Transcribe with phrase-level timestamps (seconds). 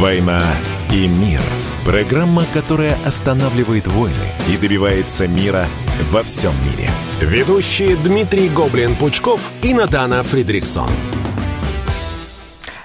[0.00, 0.40] «Война
[0.90, 1.42] и мир».
[1.84, 4.14] Программа, которая останавливает войны
[4.48, 5.66] и добивается мира
[6.10, 6.88] во всем мире.
[7.20, 10.88] Ведущие Дмитрий Гоблин-Пучков и Надана Фридриксон.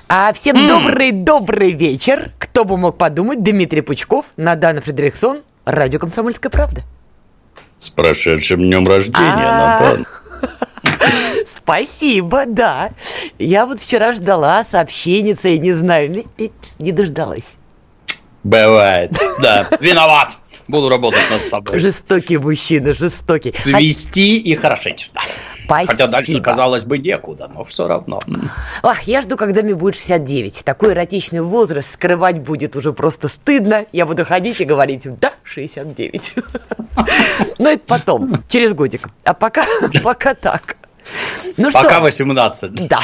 [0.09, 2.33] А всем добрый-добрый вечер.
[2.37, 6.83] Кто бы мог подумать, Дмитрий Пучков, Надана Фредериксон, радио «Комсомольская правда».
[7.79, 9.79] С прошедшим днем рождения, А.
[9.79, 10.05] Натан.
[11.65, 12.91] Спасибо, да.
[13.39, 16.23] Я вот вчера ждала сообщения, и не знаю,
[16.77, 17.57] не- дождалась.
[18.43, 19.11] Бывает.
[19.41, 20.37] Да, виноват.
[20.67, 21.79] Буду работать над собой.
[21.79, 23.51] Жестокий мужчина, жестокий.
[23.51, 25.09] Цвести и хорошить.
[25.13, 25.21] Да.
[25.65, 25.91] Спасибо.
[25.91, 28.19] Хотя дальше, казалось бы, некуда, но все равно.
[28.83, 30.63] Ах, я жду, когда мне будет 69.
[30.63, 33.85] Такой эротичный возраст скрывать будет уже просто стыдно.
[33.91, 36.33] Я буду ходить и говорить, да, 69.
[37.57, 39.07] Но это потом, через годик.
[39.23, 39.65] А пока,
[40.03, 40.77] пока так.
[41.57, 41.81] Ну что?
[41.81, 42.87] Пока 18.
[42.87, 42.99] Да,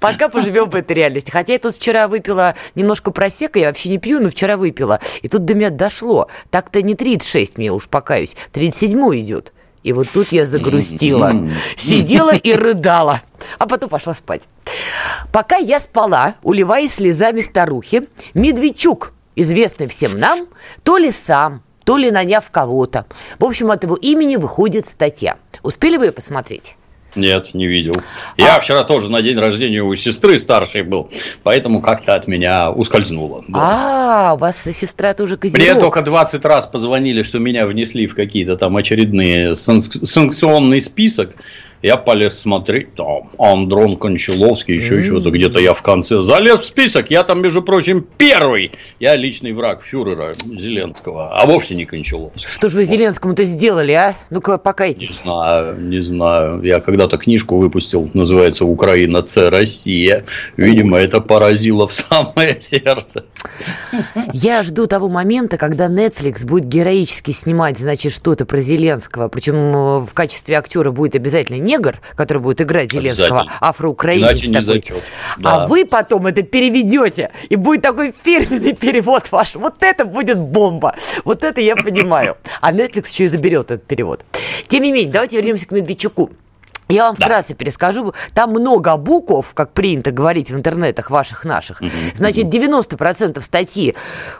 [0.00, 1.30] пока поживем в этой реальности.
[1.30, 5.00] Хотя я тут вчера выпила немножко просека, я вообще не пью, но вчера выпила.
[5.22, 6.28] И тут до меня дошло.
[6.50, 9.52] Так-то не 36 мне уж покаюсь, 37 идет.
[9.82, 11.34] И вот тут я загрустила.
[11.76, 13.20] Сидела и рыдала.
[13.58, 14.48] А потом пошла спать.
[15.32, 20.48] Пока я спала, уливаясь слезами старухи, Медведчук, известный всем нам,
[20.82, 23.06] то ли сам, то ли наняв кого-то.
[23.38, 25.38] В общем, от его имени выходит статья.
[25.62, 26.76] Успели вы ее посмотреть?
[27.16, 27.94] Нет, не видел.
[28.36, 31.10] Я вчера тоже на день рождения у сестры старшей был,
[31.42, 33.44] поэтому как-то от меня ускользнуло.
[33.48, 33.56] Вот.
[33.62, 35.80] А, у вас сестра тоже Мне козерог.
[35.80, 41.34] только 20 раз позвонили, что меня внесли в какие-то там очередные санк- санкционный список.
[41.82, 47.10] Я полез смотреть, там Андрон Кончаловский, еще чего-то, где-то я в конце залез в список,
[47.10, 48.72] я там, между прочим, первый.
[48.98, 52.46] Я личный враг фюрера Зеленского, а вовсе не Кончаловский.
[52.46, 54.14] Что ж вы Зеленскому-то сделали, а?
[54.28, 55.22] Ну-ка, Не покайтесь.
[55.22, 56.62] знаю, не знаю.
[56.62, 60.24] Я когда-то книжку выпустил, называется «Украина, Ц, Россия».
[60.56, 63.24] Видимо, это поразило в самое сердце.
[64.32, 69.28] Я жду того момента, когда Netflix будет героически снимать, значит, что-то про Зеленского.
[69.28, 75.02] Причем э, в качестве актера будет обязательно негр, который будет играть Зеленского, афроукраинец такой.
[75.38, 75.66] А Да.
[75.66, 79.54] вы потом это переведете, и будет такой фирменный перевод ваш.
[79.54, 80.94] Вот это будет бомба.
[81.24, 82.36] Вот это я понимаю.
[82.60, 84.24] А Netflix еще и заберет этот перевод.
[84.68, 86.30] Тем не менее, давайте вернемся к Медведчуку.
[86.90, 88.14] Я вам вкратце перескажу.
[88.34, 91.82] Там много букв, как принято говорить в интернетах ваших, наших.
[92.14, 93.94] Значит, 90% статьи...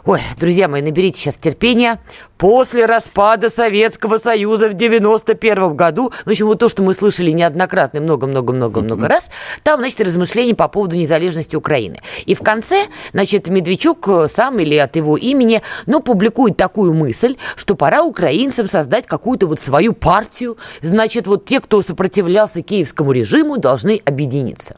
[0.05, 1.99] Ой, друзья мои, наберите сейчас терпения.
[2.37, 8.01] После распада Советского Союза в 91 году, в общем, вот то, что мы слышали неоднократно
[8.01, 9.29] много-много-много-много раз,
[9.63, 11.97] там, значит, размышления по поводу незалежности Украины.
[12.25, 17.37] И в конце, значит, Медведчук э, сам или от его имени, ну, публикует такую мысль,
[17.55, 20.57] что пора украинцам создать какую-то вот свою партию.
[20.81, 24.75] Значит, вот те, кто сопротивлялся киевскому режиму, должны объединиться.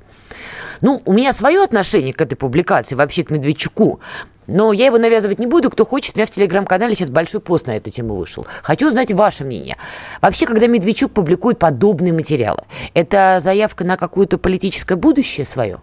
[0.81, 4.01] Ну, у меня свое отношение к этой публикации, вообще к Медведчуку.
[4.47, 5.69] Но я его навязывать не буду.
[5.69, 8.45] Кто хочет, у меня в телеграм-канале сейчас большой пост на эту тему вышел.
[8.61, 9.77] Хочу узнать ваше мнение.
[10.21, 12.63] Вообще, когда Медведчук публикует подобные материалы,
[12.93, 15.79] это заявка на какое-то политическое будущее свое?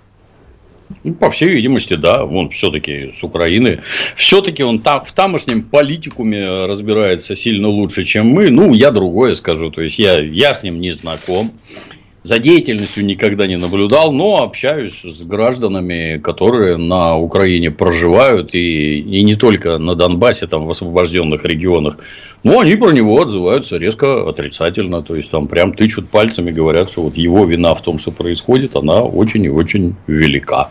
[1.04, 2.24] Ну, по всей видимости, да.
[2.24, 3.80] Он все-таки с Украины.
[4.16, 8.50] Все-таки он там, в тамошнем политикуме разбирается сильно лучше, чем мы.
[8.50, 9.70] Ну, я другое скажу.
[9.70, 11.52] То есть, я, я с ним не знаком.
[12.22, 19.22] За деятельностью никогда не наблюдал, но общаюсь с гражданами, которые на Украине проживают, и, и
[19.22, 21.96] не только на Донбассе, там в освобожденных регионах.
[22.42, 25.02] Но они про него отзываются резко отрицательно.
[25.02, 28.76] То есть, там прям тычут пальцами, говорят, что вот его вина в том, что происходит,
[28.76, 30.70] она очень и очень велика.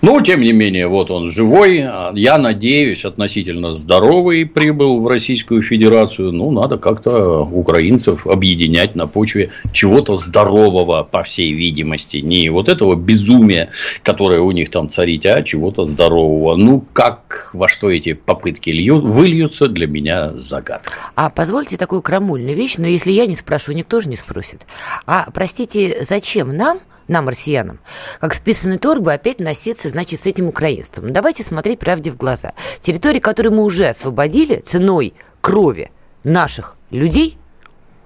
[0.00, 1.84] Но, тем не менее, вот он живой.
[2.14, 6.32] Я надеюсь, относительно здоровый прибыл в Российскую Федерацию.
[6.32, 12.18] Ну, надо как-то украинцев объединять на почве чего-то здорового, по всей видимости.
[12.18, 13.70] Не вот этого безумия,
[14.02, 16.56] которое у них там царит, а чего-то здорового.
[16.56, 21.01] Ну, как, во что эти попытки лью- выльются, для меня загадка.
[21.14, 24.66] А позвольте такую крамольную вещь, но если я не спрошу, никто же не спросит.
[25.06, 27.80] А, простите, зачем нам, нам, россиянам,
[28.20, 31.12] как списанный торбы, опять носиться, значит, с этим украинством?
[31.12, 32.52] Давайте смотреть правде в глаза.
[32.80, 35.90] Территории, которые мы уже освободили ценой крови
[36.24, 37.38] наших людей,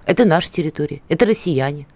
[0.06, 1.86] это наши территории, это россияне.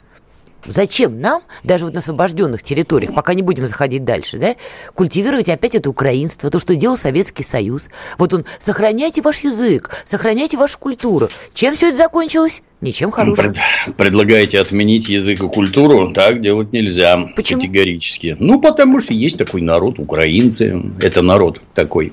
[0.67, 4.57] Зачем нам, даже вот на освобожденных территориях, пока не будем заходить дальше, да,
[4.95, 7.89] культивировать опять это украинство, то, что делал Советский Союз.
[8.19, 11.31] Вот он, сохраняйте ваш язык, сохраняйте вашу культуру.
[11.55, 12.62] Чем все это закончилось?
[12.81, 13.53] Ничем хорошим.
[13.53, 16.12] Пред- предлагаете отменить язык и культуру?
[16.12, 17.19] Так делать нельзя.
[17.37, 17.61] Почему?
[17.61, 18.37] Категорически.
[18.39, 20.83] Ну, потому что есть такой народ, украинцы.
[21.01, 22.12] Это народ такой.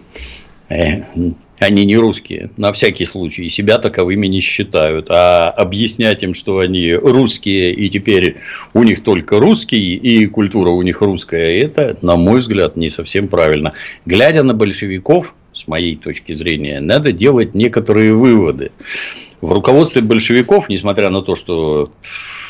[1.60, 5.08] Они не русские, на всякий случай, и себя таковыми не считают.
[5.10, 8.38] А объяснять им, что они русские, и теперь
[8.74, 13.28] у них только русский, и культура у них русская, это, на мой взгляд, не совсем
[13.28, 13.74] правильно.
[14.06, 18.72] Глядя на большевиков, с моей точки зрения, надо делать некоторые выводы.
[19.42, 21.92] В руководстве большевиков, несмотря на то, что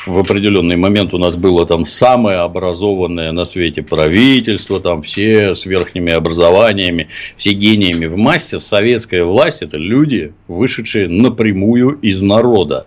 [0.08, 5.66] в определенный момент у нас было там самое образованное на свете правительство, там все с
[5.66, 12.86] верхними образованиями, все гениями в массе, советская власть– это люди, вышедшие напрямую из народа.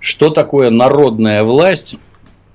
[0.00, 1.96] Что такое народная власть?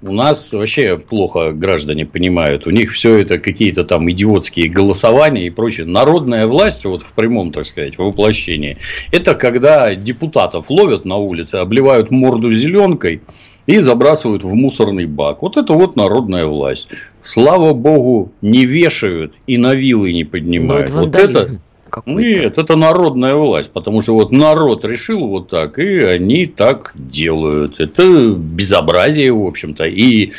[0.02, 2.68] У нас вообще плохо граждане понимают.
[2.68, 5.86] У них все это какие-то там идиотские голосования и прочее.
[5.86, 8.78] Народная власть, вот в прямом, так сказать, воплощении,
[9.12, 13.22] это когда депутатов ловят на улице, обливают морду зеленкой
[13.66, 15.42] и забрасывают в мусорный бак.
[15.42, 16.88] Вот это вот народная власть.
[17.24, 20.92] Слава богу, не вешают и на вилы не поднимают.
[20.94, 21.60] Ну, это вот это
[21.96, 22.42] какой-то.
[22.42, 27.80] Нет, это народная власть, потому что вот народ решил вот так, и они так делают.
[27.80, 29.86] Это безобразие, в общем-то.
[29.86, 30.34] И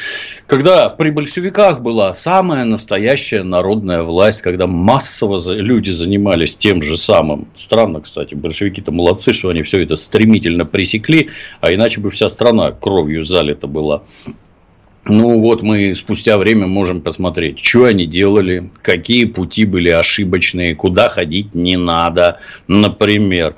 [0.46, 7.48] когда при большевиках была самая настоящая народная власть, когда массово люди занимались тем же самым.
[7.56, 11.30] Странно, кстати, большевики-то молодцы, что они все это стремительно пресекли,
[11.60, 14.02] а иначе бы вся страна кровью залита была.
[15.08, 21.08] Ну вот мы спустя время можем посмотреть, что они делали, какие пути были ошибочные, куда
[21.08, 23.54] ходить не надо, например.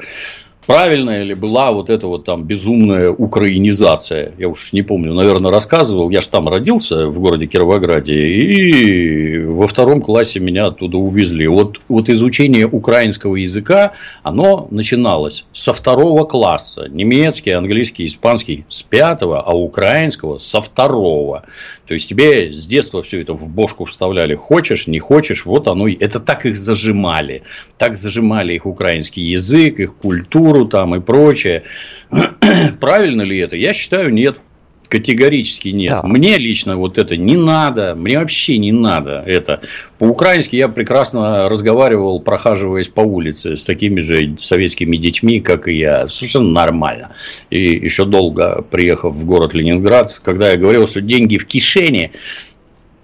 [0.69, 4.35] Правильная ли была вот эта вот там безумная украинизация?
[4.37, 6.11] Я уж не помню, наверное, рассказывал.
[6.11, 8.13] Я же там родился, в городе Кировограде.
[8.13, 11.47] И во втором классе меня оттуда увезли.
[11.47, 13.93] Вот, вот изучение украинского языка,
[14.23, 16.87] оно начиналось со второго класса.
[16.91, 21.47] Немецкий, английский, испанский с пятого, а украинского со второго.
[21.87, 24.35] То есть тебе с детства все это в бошку вставляли.
[24.35, 25.89] Хочешь, не хочешь, вот оно.
[25.89, 27.43] Это так их зажимали.
[27.79, 31.65] Так зажимали их украинский язык, их культуру там и прочее.
[32.81, 33.57] Правильно ли это?
[33.57, 34.41] Я считаю, нет.
[34.89, 35.91] Категорически нет.
[35.91, 36.03] Да.
[36.03, 37.95] Мне лично вот это не надо.
[37.95, 39.61] Мне вообще не надо это.
[39.99, 46.09] По-украински я прекрасно разговаривал, прохаживаясь по улице с такими же советскими детьми, как и я.
[46.09, 47.11] Совершенно нормально.
[47.51, 52.13] И еще долго приехав в город Ленинград, когда я говорил, что деньги в кишене,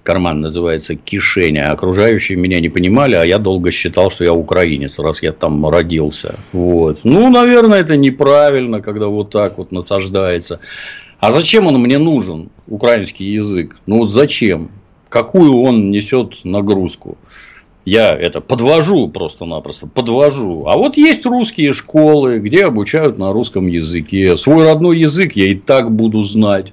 [0.05, 1.73] карман называется кишеня.
[1.73, 6.37] Окружающие меня не понимали, а я долго считал, что я украинец, раз я там родился.
[6.53, 7.01] Вот.
[7.03, 10.61] Ну, наверное, это неправильно, когда вот так вот насаждается.
[11.19, 13.77] А зачем он мне нужен, украинский язык?
[13.87, 14.71] Ну вот зачем?
[15.09, 17.17] Какую он несет нагрузку?
[17.87, 20.67] Я это подвожу просто-напросто, подвожу.
[20.67, 24.37] А вот есть русские школы, где обучают на русском языке.
[24.37, 26.73] Свой родной язык я и так буду знать.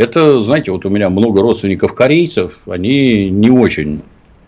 [0.00, 4.00] Это, знаете, вот у меня много родственников корейцев, они не очень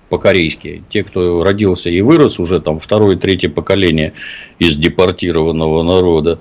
[0.08, 0.82] по-корейски.
[0.88, 4.14] Те, кто родился и вырос уже там второе, третье поколение
[4.58, 6.38] из депортированного народа,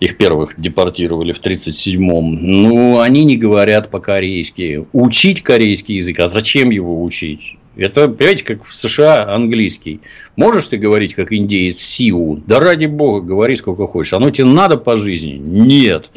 [0.00, 4.86] их первых депортировали в 1937-м, ну, они не говорят по-корейски.
[4.94, 7.58] Учить корейский язык, а зачем его учить?
[7.76, 10.00] Это, понимаете, как в США английский.
[10.36, 12.42] Можешь ты говорить, как индеец Сиу?
[12.46, 14.14] Да ради бога, говори сколько хочешь.
[14.14, 15.32] Оно тебе надо по жизни?
[15.32, 16.10] Нет.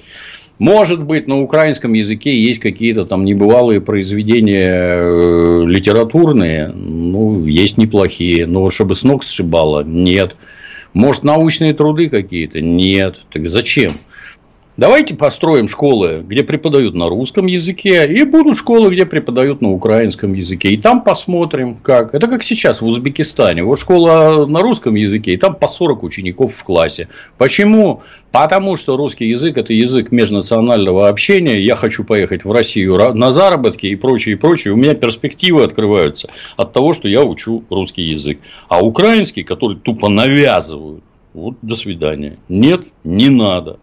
[0.60, 8.48] Может быть, на украинском языке есть какие-то там небывалые произведения э, литературные, ну, есть неплохие,
[8.48, 10.36] но чтобы с ног сшибало, нет.
[10.94, 12.60] Может, научные труды какие-то?
[12.60, 13.22] Нет.
[13.32, 13.92] Так зачем?
[14.78, 20.34] Давайте построим школы, где преподают на русском языке, и будут школы, где преподают на украинском
[20.34, 20.70] языке.
[20.70, 22.14] И там посмотрим, как.
[22.14, 23.64] Это как сейчас в Узбекистане.
[23.64, 27.08] Вот школа на русском языке, и там по 40 учеников в классе.
[27.40, 28.04] Почему?
[28.32, 31.60] Потому что русский язык– это язык межнационального общения.
[31.60, 34.76] Я хочу поехать в Россию на заработки и прочее, и прочее.
[34.76, 38.38] У меня перспективы открываются от того, что я учу русский язык.
[38.68, 41.04] А украинский, который тупо навязывают,
[41.34, 42.38] вот до свидания.
[42.48, 43.80] Нет, не надо.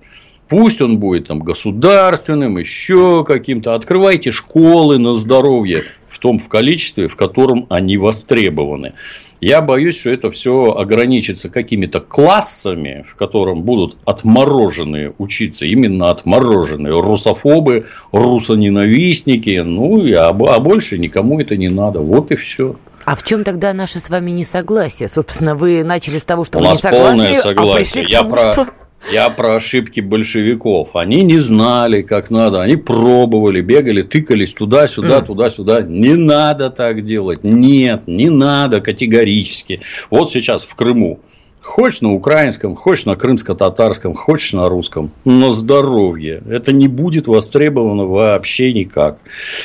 [0.55, 3.75] Пусть он будет там государственным, еще каким-то.
[3.75, 8.93] Открывайте школы на здоровье в том в количестве, в котором они востребованы.
[9.41, 17.01] Я боюсь, что это все ограничится какими-то классами, в котором будут отмороженные учиться, именно отмороженные
[17.01, 21.99] русофобы, русоненавистники, ну, а, а больше никому это не надо.
[21.99, 22.77] Вот и все.
[23.05, 25.09] А в чем тогда наше с вами несогласие?
[25.09, 27.73] Собственно, вы начали с того, что У вы нас не согласны, полное согласие.
[27.73, 28.53] а пришли к Я тому, про...
[28.53, 28.67] что...
[29.13, 30.97] Я про ошибки большевиков.
[30.97, 32.63] Они не знали, как надо.
[32.63, 35.83] Они пробовали, бегали, тыкались туда-сюда, туда-сюда.
[35.83, 37.45] Не надо так делать.
[37.45, 39.83] Нет, не надо категорически.
[40.11, 41.21] Вот сейчас в Крыму
[41.65, 45.11] Хочешь на украинском, хочешь на крымско-татарском, хочешь на русском.
[45.25, 46.43] На здоровье.
[46.49, 49.19] Это не будет востребовано вообще никак.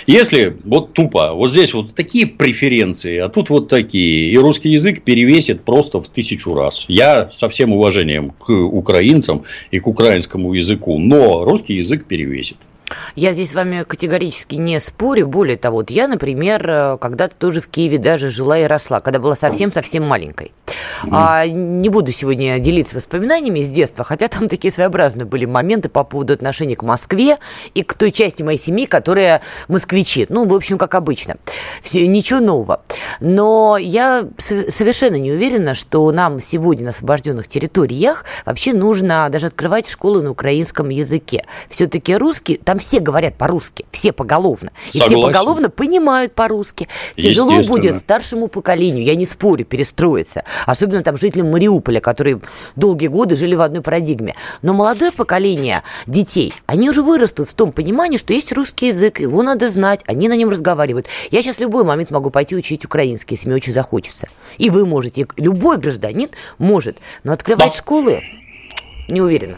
[0.07, 5.03] Если вот тупо, вот здесь вот такие преференции, а тут вот такие, и русский язык
[5.03, 6.85] перевесит просто в тысячу раз.
[6.87, 12.57] Я со всем уважением к украинцам и к украинскому языку, но русский язык перевесит.
[13.15, 15.27] Я здесь с вами категорически не спорю.
[15.27, 19.19] Более того, вот я, например, э, когда-то тоже в Киеве даже жила и росла, когда
[19.19, 20.51] была совсем-совсем маленькой.
[21.03, 21.09] Mm.
[21.11, 26.03] А, не буду сегодня делиться воспоминаниями с детства, хотя там такие своеобразные были моменты по
[26.03, 27.37] поводу отношения к Москве
[27.73, 30.25] и к той части моей семьи, которая москвичи.
[30.29, 31.37] Ну, в общем, как обычно.
[31.81, 32.83] Все, ничего нового.
[33.19, 39.87] Но я совершенно не уверена, что нам сегодня на освобожденных территориях вообще нужно даже открывать
[39.87, 41.45] школы на украинском языке.
[41.69, 44.71] Все-таки русский, там все говорят по-русски, все поголовно.
[44.93, 46.87] И все поголовно понимают по-русски.
[47.15, 50.43] Тяжело будет старшему поколению, я не спорю, перестроиться.
[50.65, 52.41] Особенно там жителям Мариуполя, которые
[52.75, 54.35] долгие годы жили в одной парадигме.
[54.61, 59.43] Но молодое поколение детей, они уже вырастут в том понимании, что есть русский язык, его
[59.43, 61.07] надо знать, они на нем разговаривают.
[61.31, 64.27] Я сейчас в любой момент могу пойти учить украинский, если мне очень захочется.
[64.57, 66.97] И вы можете, любой гражданин может.
[67.23, 67.77] Но открывать да.
[67.77, 68.21] школы
[69.07, 69.57] не уверена.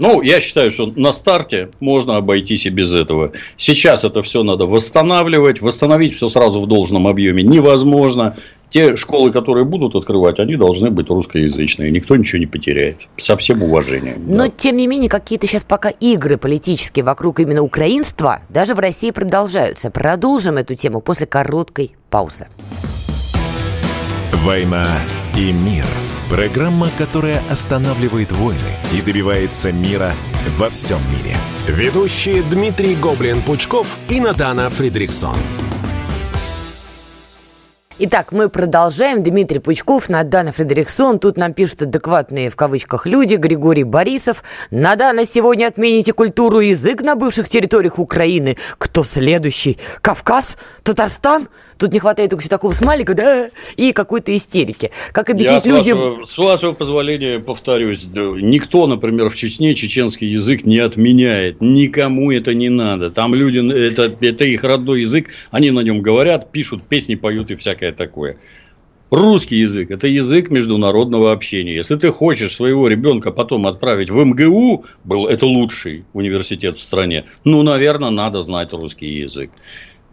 [0.00, 3.32] Ну, я считаю, что на старте можно обойтись и без этого.
[3.58, 5.60] Сейчас это все надо восстанавливать.
[5.60, 8.34] Восстановить все сразу в должном объеме невозможно.
[8.70, 11.90] Те школы, которые будут открывать, они должны быть русскоязычные.
[11.90, 13.08] Никто ничего не потеряет.
[13.18, 14.24] Со всем уважением.
[14.26, 14.52] Но, да.
[14.56, 19.90] тем не менее, какие-то сейчас пока игры политические вокруг именно украинства даже в России продолжаются.
[19.90, 22.46] Продолжим эту тему после короткой паузы.
[24.32, 24.88] «Война
[25.36, 25.84] и мир».
[26.30, 28.60] Программа, которая останавливает войны
[28.94, 30.12] и добивается мира
[30.56, 31.36] во всем мире.
[31.66, 35.36] Ведущие Дмитрий Гоблин-Пучков и Надана Фридриксон.
[38.02, 39.22] Итак, мы продолжаем.
[39.22, 41.18] Дмитрий Пучков, Надана Фредериксон.
[41.18, 43.34] Тут нам пишут адекватные в кавычках люди.
[43.34, 44.42] Григорий Борисов.
[44.70, 48.56] Надана, сегодня отмените культуру и язык на бывших территориях Украины.
[48.78, 49.78] Кто следующий?
[50.00, 50.56] Кавказ?
[50.82, 51.48] Татарстан?
[51.80, 54.90] Тут не хватает только еще такого смайлика, да, и какой-то истерики.
[55.12, 55.98] Как объяснить Я, людям...
[55.98, 58.06] С вашего, с вашего позволения повторюсь.
[58.12, 61.60] Никто, например, в Чечне чеченский язык не отменяет.
[61.60, 63.10] Никому это не надо.
[63.10, 67.56] Там люди, это, это их родной язык, они на нем говорят, пишут, песни поют и
[67.56, 68.36] всякое всякое такое.
[69.10, 71.74] Русский язык– это язык международного общения.
[71.74, 77.24] Если ты хочешь своего ребенка потом отправить в МГУ, был это лучший университет в стране,
[77.44, 79.50] ну, наверное, надо знать русский язык.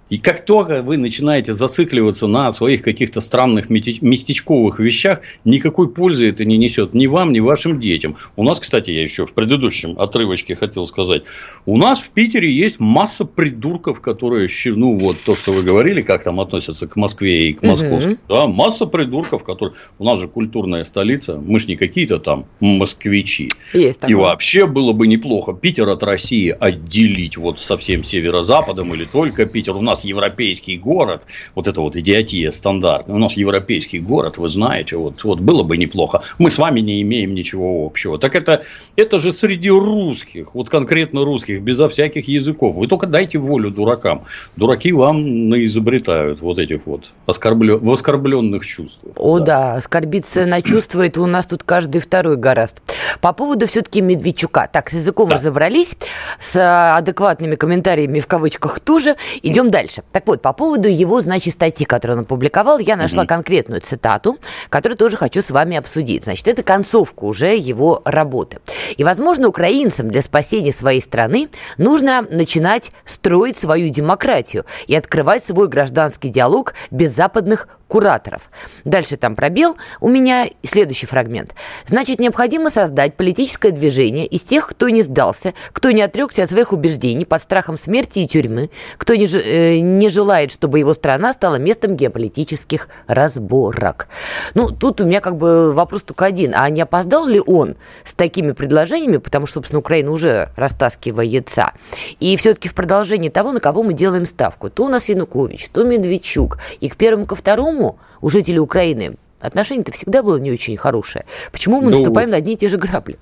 [0.10, 6.46] И как только вы начинаете зацикливаться на своих каких-то странных местечковых вещах, никакой пользы это
[6.46, 8.16] не несет ни вам, ни вашим детям.
[8.36, 11.24] У нас, кстати, я еще в предыдущем отрывочке хотел сказать,
[11.66, 16.24] у нас в Питере есть масса придурков, которые, ну вот то, что вы говорили, как
[16.24, 18.12] там относятся к Москве и к Московску.
[18.12, 18.20] Угу.
[18.30, 19.76] Да, масса придурков, которые...
[20.00, 23.50] У нас же культурная столица, мы же не какие-то там москвичи.
[23.74, 24.16] Есть такое.
[24.16, 29.76] И вообще было бы неплохо Питер от России отделить вот совсем северо-западом или только Питер.
[29.76, 31.24] У нас нас европейский город,
[31.56, 35.77] вот это вот идиотия стандартная, у нас европейский город, вы знаете, вот, вот было бы
[35.77, 36.22] неплохо.
[36.38, 38.20] Мы с вами не имеем ничего общего.
[38.20, 38.63] Так это,
[38.96, 42.75] это же среди русских, вот конкретно русских, безо всяких языков.
[42.75, 44.25] Вы только дайте волю дуракам.
[44.56, 49.13] Дураки вам наизобретают вот этих вот оскорблен, в оскорбленных чувствах.
[49.18, 52.82] О да, да оскорбиться на чувства, это у нас тут каждый второй гораст.
[53.22, 54.70] По поводу все-таки Медведчука.
[54.72, 55.36] Так, с языком да.
[55.36, 55.96] разобрались,
[56.39, 59.16] с адекватными комментариями в кавычках тоже.
[59.42, 60.03] Идем дальше дальше.
[60.12, 63.29] Так вот, по поводу его, значит, статьи, которую он опубликовал, я нашла угу.
[63.29, 64.38] конкретную цитату,
[64.70, 66.24] которую тоже хочу с вами обсудить.
[66.24, 68.60] Значит, это концовка уже его работы.
[68.98, 75.67] И, возможно, украинцам для спасения своей страны нужно начинать строить свою демократию и открывать свой
[75.67, 78.50] гражданский диалог без западных кураторов.
[78.86, 79.77] Дальше там пробел.
[80.01, 81.56] У меня следующий фрагмент.
[81.86, 86.74] Значит, необходимо создать политическое движение из тех, кто не сдался, кто не отрекся от своих
[86.74, 91.56] убеждений под страхом смерти и тюрьмы, кто не, э, не желает, чтобы его страна стала
[91.56, 94.08] местом геополитических разборок.
[94.53, 96.53] Ну, тут у меня как бы вопрос только один.
[96.56, 101.72] А не опоздал ли он с такими предложениями, потому что, собственно, Украина уже растаскивается.
[102.20, 104.70] И все-таки в продолжении того, на кого мы делаем ставку.
[104.70, 106.58] То у нас Янукович, то Медведчук.
[106.79, 111.26] И к первому, ко второму почему у жителей Украины отношение-то всегда было не очень хорошее?
[111.52, 113.18] Почему мы ну, наступаем на одни и те же грабли?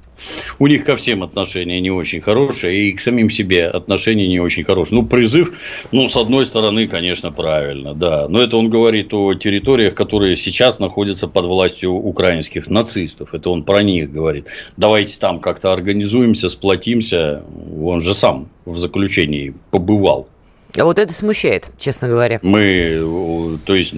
[0.60, 4.64] У них ко всем отношения не очень хорошие, и к самим себе отношения не очень
[4.64, 5.02] хорошие.
[5.02, 5.52] Ну, призыв,
[5.92, 8.30] ну, с одной стороны, конечно, правильно, да.
[8.30, 13.34] Но это он говорит о территориях, которые сейчас находятся под властью украинских нацистов.
[13.34, 14.48] Это он про них говорит.
[14.78, 17.44] Давайте там как-то организуемся, сплотимся.
[17.84, 20.30] Он же сам в заключении побывал.
[20.78, 22.40] А вот это смущает, честно говоря.
[22.42, 23.94] Мы, то есть,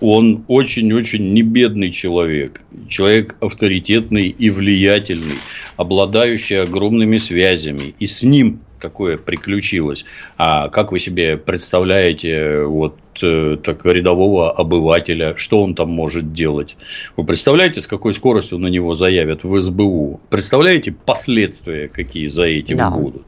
[0.00, 2.62] он очень-очень небедный человек.
[2.88, 5.36] Человек авторитетный и влиятельный,
[5.76, 7.94] обладающий огромными связями.
[7.98, 10.04] И с ним такое приключилось.
[10.38, 16.76] А как вы себе представляете вот э, так, рядового обывателя, что он там может делать?
[17.16, 20.20] Вы представляете, с какой скоростью на него заявят в СБУ?
[20.30, 22.90] Представляете последствия, какие за этим да.
[22.90, 23.22] будут?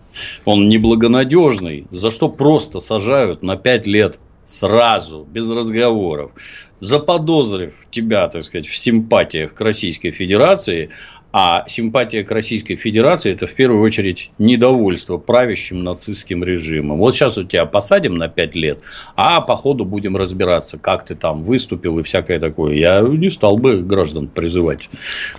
[0.45, 6.32] Он неблагонадежный, за что просто сажают на 5 лет сразу, без разговоров,
[6.80, 10.90] заподозрив тебя, так сказать, в симпатиях к Российской Федерации,
[11.34, 16.99] а симпатия к Российской Федерации– это в первую очередь недовольство правящим нацистским режимом.
[16.99, 18.80] Вот сейчас у тебя посадим на 5 лет,
[19.16, 22.75] а по ходу будем разбираться, как ты там выступил и всякое такое.
[22.75, 24.90] Я не стал бы граждан призывать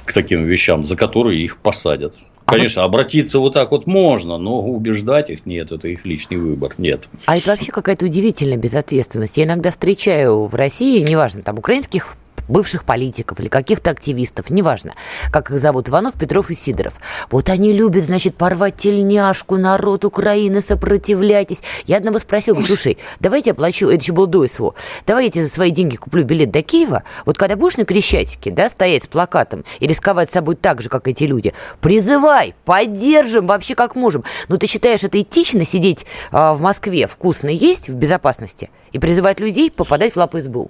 [0.03, 2.15] к таким вещам, за которые их посадят.
[2.45, 6.73] А Конечно, обратиться вот так вот можно, но убеждать их нет, это их личный выбор,
[6.77, 7.07] нет.
[7.25, 9.37] А это вообще какая-то удивительная безответственность.
[9.37, 12.15] Я иногда встречаю в России, неважно, там украинских
[12.53, 14.93] бывших политиков или каких-то активистов, неважно,
[15.31, 16.93] как их зовут, Иванов, Петров и Сидоров.
[17.29, 21.61] Вот они любят, значит, порвать тельняшку, народ Украины, сопротивляйтесь.
[21.85, 25.71] Я одного спросил, слушай, давайте я плачу, это еще был до СВО, давай за свои
[25.71, 29.87] деньги куплю билет до Киева, вот когда будешь на Крещатике, да, стоять с плакатом и
[29.87, 34.23] рисковать собой так же, как эти люди, призывай, поддержим вообще как можем.
[34.47, 39.39] Но ты считаешь, это этично сидеть а, в Москве, вкусно есть, в безопасности, и призывать
[39.39, 40.69] людей попадать в лапы СБУ?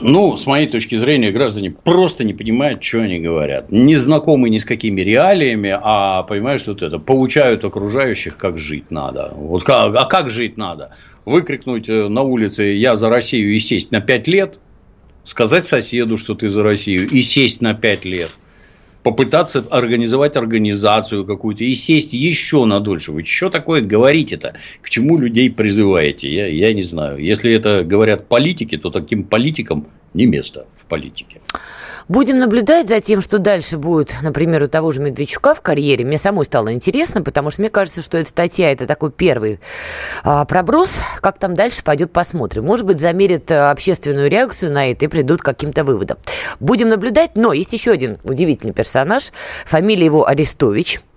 [0.00, 3.70] Ну, с моей точки зрения, граждане просто не понимают, что они говорят.
[3.70, 9.32] Не знакомы ни с какими реалиями, а понимают, что это получают окружающих, как жить надо.
[9.34, 10.94] Вот как, а как жить надо?
[11.26, 14.58] Выкрикнуть э, на улице «Я за Россию» и сесть на 5 лет?
[15.24, 18.30] Сказать соседу, что ты за Россию, и сесть на 5 лет–
[19.02, 23.12] попытаться организовать организацию какую-то и сесть еще на дольше.
[23.12, 24.54] Вы что такое говорите-то?
[24.82, 26.32] К чему людей призываете?
[26.32, 27.18] Я, я не знаю.
[27.18, 31.40] Если это говорят политики, то таким политикам не место в политике.
[32.08, 36.04] Будем наблюдать за тем, что дальше будет, например, у того же Медведчука в карьере.
[36.04, 39.60] Мне самой стало интересно, потому что мне кажется, что эта статья– это такой первый
[40.22, 41.00] а, проброс.
[41.20, 42.64] Как там дальше пойдет, посмотрим.
[42.64, 46.18] Может быть, замерят а, общественную реакцию на это и придут к каким-то выводам.
[46.58, 49.32] Будем наблюдать, но есть еще один удивительный персонаж.
[49.66, 51.02] Фамилия его Арестович–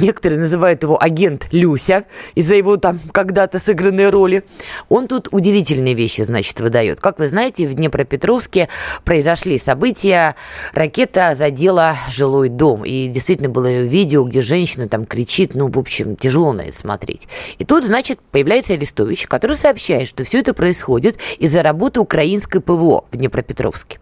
[0.00, 4.44] Некоторые называют его агент Люся из-за его там когда-то сыгранной роли.
[4.88, 7.00] Он тут удивительные вещи, значит, выдает.
[7.00, 8.68] Как вы знаете, в Днепропетровске
[9.04, 10.36] произошли события.
[10.74, 12.84] Ракета задела жилой дом.
[12.84, 15.54] И действительно было видео, где женщина там кричит.
[15.54, 17.28] Ну, в общем, тяжело на это смотреть.
[17.58, 23.04] И тут, значит, появляется Арестович, который сообщает, что все это происходит из-за работы украинской ПВО
[23.10, 23.98] в Днепропетровске.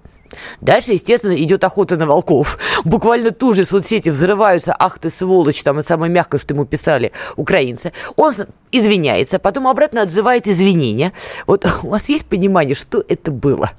[0.60, 2.58] Дальше, естественно, идет охота на волков.
[2.84, 4.74] Буквально тут же соцсети взрываются.
[4.78, 7.92] Ах ты сволочь, там это самое мягкое, что ему писали украинцы.
[8.16, 8.32] Он
[8.72, 11.12] извиняется, потом обратно отзывает извинения.
[11.46, 13.70] Вот у вас есть понимание, что это было?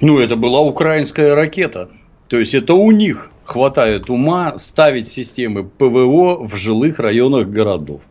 [0.00, 1.88] Ну, это была украинская ракета.
[2.28, 8.02] То есть, это у них хватает ума ставить системы ПВО в жилых районах городов.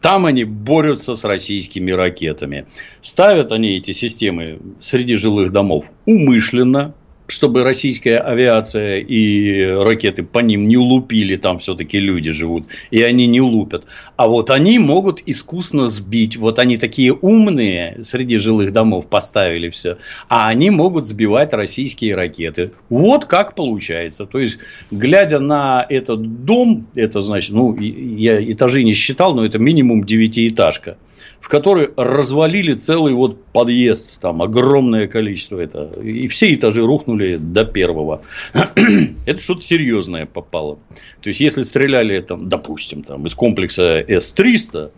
[0.00, 2.66] Там они борются с российскими ракетами.
[3.00, 6.94] Ставят они эти системы среди жилых домов умышленно,
[7.28, 13.26] чтобы российская авиация и ракеты по ним не лупили, там все-таки люди живут, и они
[13.26, 13.84] не лупят.
[14.16, 16.36] А вот они могут искусно сбить.
[16.36, 22.72] Вот они такие умные, среди жилых домов поставили все, а они могут сбивать российские ракеты.
[22.88, 24.26] Вот как получается.
[24.26, 24.58] То есть,
[24.90, 30.96] глядя на этот дом, это значит, ну, я этажи не считал, но это минимум девятиэтажка
[31.40, 37.64] в которой развалили целый вот подъезд, там огромное количество это, и все этажи рухнули до
[37.64, 38.22] первого.
[39.26, 40.78] это что-то серьезное попало.
[41.20, 44.90] То есть, если стреляли, там, допустим, там, из комплекса С-300,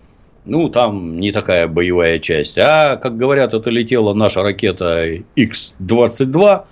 [0.45, 2.57] ну, там не такая боевая часть.
[2.59, 6.65] А, как говорят, это летела наша ракета Х-22,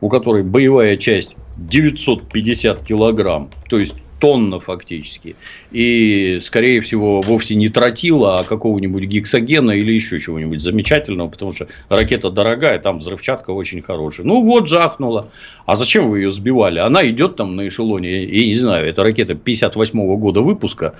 [0.00, 3.50] у которой боевая часть 950 килограмм.
[3.68, 5.36] То есть, тонна фактически.
[5.72, 11.68] И, скорее всего, вовсе не тротила, а какого-нибудь гексогена или еще чего-нибудь замечательного, потому что
[11.88, 14.26] ракета дорогая, там взрывчатка очень хорошая.
[14.26, 15.30] Ну, вот жахнула.
[15.66, 16.78] А зачем вы ее сбивали?
[16.78, 20.94] Она идет там на эшелоне, и не знаю, это ракета 58 -го года выпуска,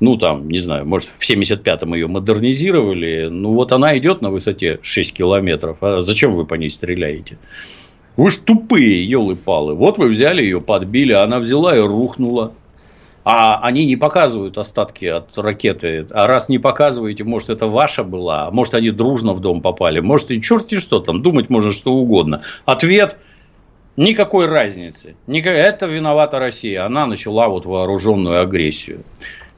[0.00, 4.78] ну, там, не знаю, может, в 75-м ее модернизировали, ну, вот она идет на высоте
[4.82, 7.38] 6 километров, а зачем вы по ней стреляете?
[8.16, 9.74] Вы ж тупые, елы-палы.
[9.74, 12.52] Вот вы взяли ее, подбили, она взяла и рухнула.
[13.24, 16.06] А они не показывают остатки от ракеты.
[16.10, 20.30] А раз не показываете, может, это ваша была, может, они дружно в дом попали, может,
[20.30, 22.42] и черти что там, думать можно что угодно.
[22.64, 23.16] Ответ–
[23.96, 25.14] никакой разницы.
[25.26, 26.84] Это виновата Россия.
[26.84, 29.02] Она начала вот вооруженную агрессию.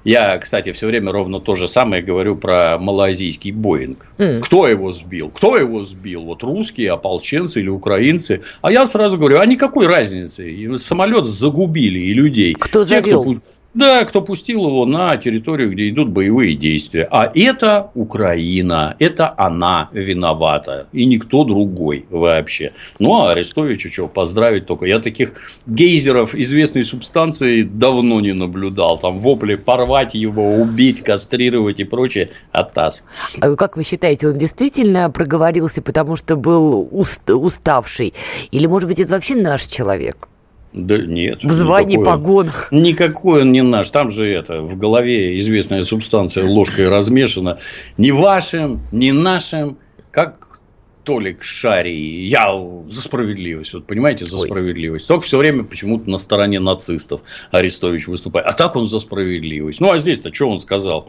[0.05, 4.07] Я, кстати, все время ровно то же самое говорю про малазийский Боинг.
[4.18, 4.40] Mm.
[4.40, 5.31] Кто его сбил?
[5.31, 6.24] Кто его сбил?
[6.24, 8.42] Вот русские, ополченцы или украинцы?
[8.61, 10.77] А я сразу говорю, а никакой разницы.
[10.77, 12.53] Самолет загубили и людей.
[12.53, 13.24] Кто завел?
[13.24, 17.08] Те, кто да, кто пустил его на территорию, где идут боевые действия.
[17.10, 22.72] А это Украина, это она виновата, и никто другой вообще.
[22.98, 24.87] Ну, а Арестовича что, поздравить только.
[24.87, 25.32] Я таких
[25.66, 28.98] гейзеров известной субстанции давно не наблюдал.
[28.98, 32.30] Там вопли порвать его, убить, кастрировать и прочее.
[32.52, 33.02] Атас.
[33.40, 38.14] А как вы считаете, он действительно проговорился, потому что был уст, уставший?
[38.52, 40.28] Или, может быть, это вообще наш человек?
[40.74, 41.44] Да нет.
[41.44, 42.68] В звании никакой, погонах.
[42.72, 43.90] Никакой он не наш.
[43.90, 47.58] Там же это, в голове известная субстанция ложкой размешана.
[47.96, 49.78] Ни вашим, ни нашим.
[50.10, 50.58] Как
[51.04, 52.26] Толик Шарий.
[52.26, 52.48] Я
[52.88, 53.74] за справедливость.
[53.74, 54.48] Вот понимаете, за Ой.
[54.48, 55.06] справедливость.
[55.06, 57.20] Только все время почему-то на стороне нацистов
[57.52, 58.48] Арестович выступает.
[58.48, 59.80] А так он за справедливость.
[59.80, 61.08] Ну, а здесь-то что он сказал?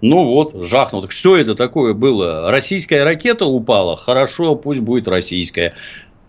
[0.00, 1.02] Ну вот, жахнул.
[1.02, 2.50] Так что это такое было?
[2.50, 3.96] Российская ракета упала?
[3.96, 5.74] Хорошо, пусть будет российская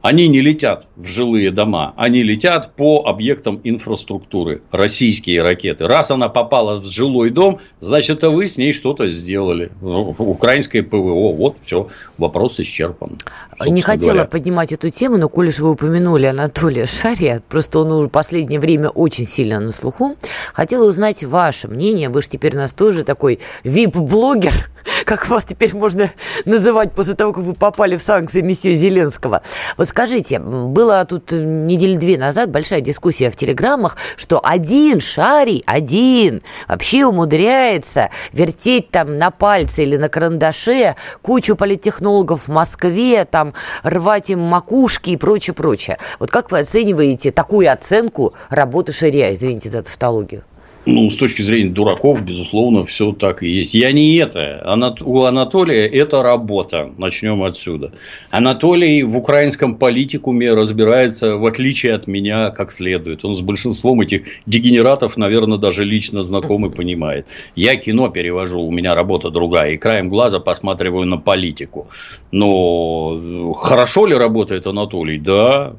[0.01, 5.87] они не летят в жилые дома, они летят по объектам инфраструктуры, российские ракеты.
[5.87, 9.71] Раз она попала в жилой дом, значит, это вы с ней что-то сделали.
[9.81, 13.17] Ну, украинское ПВО, вот все, вопрос исчерпан.
[13.65, 14.27] Не хотела говоря.
[14.27, 18.59] поднимать эту тему, но коли же вы упомянули Анатолия Шария, просто он уже в последнее
[18.59, 20.15] время очень сильно на слуху,
[20.53, 24.53] хотела узнать ваше мнение, вы же теперь у нас тоже такой вип-блогер,
[25.05, 26.11] как вас теперь можно
[26.45, 29.41] называть после того, как вы попали в санкции месье Зеленского.
[29.77, 36.43] Вот скажите, было тут недели две назад большая дискуссия в телеграммах, что один шарий, один,
[36.67, 44.29] вообще умудряется вертеть там на пальце или на карандаше кучу политтехнологов в Москве, там рвать
[44.29, 45.97] им макушки и прочее, прочее.
[46.19, 50.43] Вот как вы оцениваете такую оценку работы Шария, извините за тавтологию?
[50.89, 53.73] Ну, с точки зрения дураков, безусловно, все так и есть.
[53.73, 54.63] Я не это.
[55.01, 56.93] У Анатолия это работа.
[56.97, 57.91] Начнем отсюда.
[58.29, 63.25] Анатолий в украинском политикуме разбирается, в отличие от меня, как следует.
[63.25, 67.27] Он с большинством этих дегенератов, наверное, даже лично знаком и понимает.
[67.53, 69.73] Я кино перевожу, у меня работа другая.
[69.73, 71.89] И краем глаза посматриваю на политику.
[72.31, 75.19] Но хорошо ли работает Анатолий?
[75.19, 75.75] Да,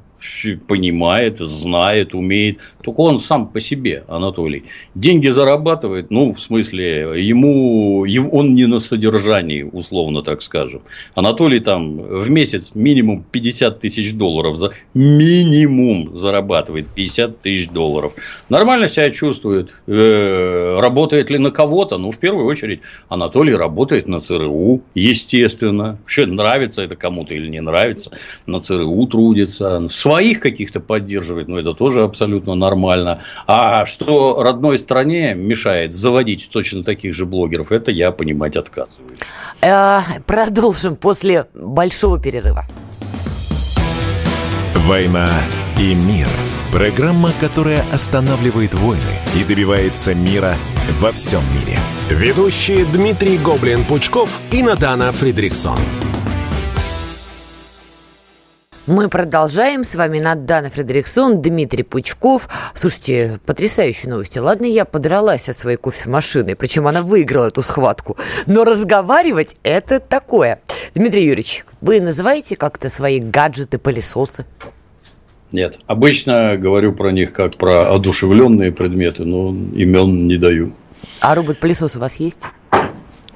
[0.66, 2.58] понимает, знает, умеет.
[2.82, 4.64] Только он сам по себе, Анатолий.
[4.94, 10.82] Деньги зарабатывает, ну, в смысле, ему, он не на содержании, условно так скажем.
[11.14, 14.56] Анатолий там в месяц минимум 50 тысяч долларов.
[14.56, 18.12] За, минимум зарабатывает 50 тысяч долларов.
[18.48, 19.74] Нормально себя чувствует.
[19.86, 21.98] Э, работает ли на кого-то?
[21.98, 25.98] Ну, в первую очередь, Анатолий работает на ЦРУ, естественно.
[26.02, 28.10] Вообще, нравится это кому-то или не нравится.
[28.46, 33.20] На ЦРУ трудится своих каких-то поддерживает, ну, это тоже абсолютно нормально.
[33.46, 39.18] А что родной стране мешает заводить точно таких же блогеров, это я понимать отказываюсь.
[39.60, 42.64] Э, продолжим после большого перерыва.
[44.74, 45.28] «Война
[45.78, 46.28] и мир»–
[46.72, 49.02] программа, которая останавливает войны
[49.36, 50.56] и добивается мира
[51.00, 51.78] во всем мире.
[52.08, 55.78] Ведущие Дмитрий Гоблин-Пучков и Надана Фридриксон.
[58.88, 59.84] Мы продолжаем.
[59.84, 62.48] С вами Надана Фредериксон, Дмитрий Пучков.
[62.72, 64.38] Слушайте, потрясающие новости.
[64.38, 68.16] Ладно, я подралась со своей кофемашиной, причем она выиграла эту схватку.
[68.46, 70.62] Но разговаривать– это такое.
[70.94, 74.46] Дмитрий Юрьевич, вы называете как-то свои гаджеты, пылесосы?
[75.52, 75.78] Нет.
[75.86, 80.72] Обычно говорю про них как про одушевленные предметы, но имен не даю.
[81.20, 82.40] А робот-пылесос у вас есть?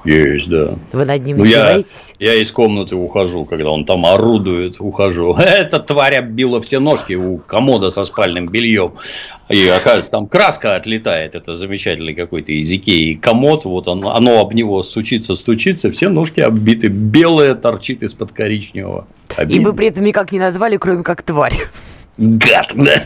[0.03, 0.75] Есть, да.
[0.91, 2.13] Вы над ним ну, издеваетесь?
[2.19, 5.33] Я, я из комнаты ухожу, когда он там орудует, ухожу.
[5.37, 8.93] Эта тварь оббила все ножки у комода со спальным бельем.
[9.49, 11.35] И оказывается, там краска отлетает.
[11.35, 13.65] Это замечательный какой-то из Икеи комод.
[13.65, 15.91] Вот он, оно об него стучится, стучится.
[15.91, 16.87] Все ножки оббиты.
[16.87, 19.07] Белое торчит из-под коричневого.
[19.35, 19.61] Обидно.
[19.61, 21.53] И вы при этом никак не назвали, кроме как тварь.
[22.17, 23.03] Гад, да.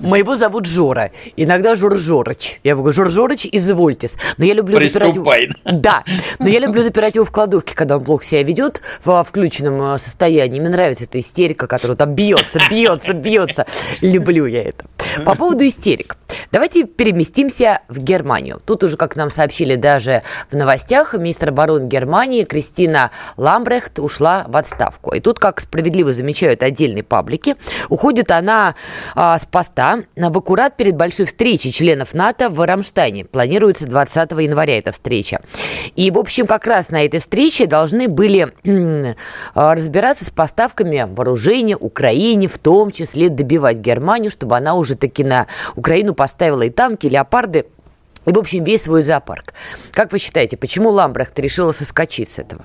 [0.00, 1.12] Моего зовут Жора.
[1.36, 2.60] Иногда Жор Жорыч.
[2.64, 4.16] Я говорю, Жор Жорыч, извольтесь.
[4.38, 5.32] Но я люблю запирать его...
[5.64, 6.04] Да.
[6.38, 9.98] Но я люблю запирать его в кладовке, когда он плохо себя ведет в включенном э,
[9.98, 10.58] состоянии.
[10.58, 13.66] Мне нравится эта истерика, которая там бьется, бьется, бьется.
[14.00, 14.84] Люблю я это.
[15.24, 16.16] По поводу истерик.
[16.50, 18.60] Давайте переместимся в Германию.
[18.64, 24.56] Тут уже, как нам сообщили даже в новостях, министр обороны Германии Кристина Ламбрехт ушла в
[24.56, 25.14] отставку.
[25.14, 27.43] И тут, как справедливо замечают отдельные паблики,
[27.88, 28.74] уходит она
[29.14, 33.24] а, с поста в аккурат перед большой встречей членов НАТО в Рамштайне.
[33.24, 35.40] Планируется 20 января эта встреча.
[35.96, 38.52] И, в общем, как раз на этой встрече должны были
[39.54, 45.24] а, разбираться с поставками вооружения Украине, в том числе добивать Германию, чтобы она уже таки
[45.24, 47.66] на Украину поставила и танки, и леопарды,
[48.26, 49.52] И, в общем, весь свой зоопарк.
[49.92, 52.64] Как вы считаете, почему Ламбрехт решила соскочить с этого?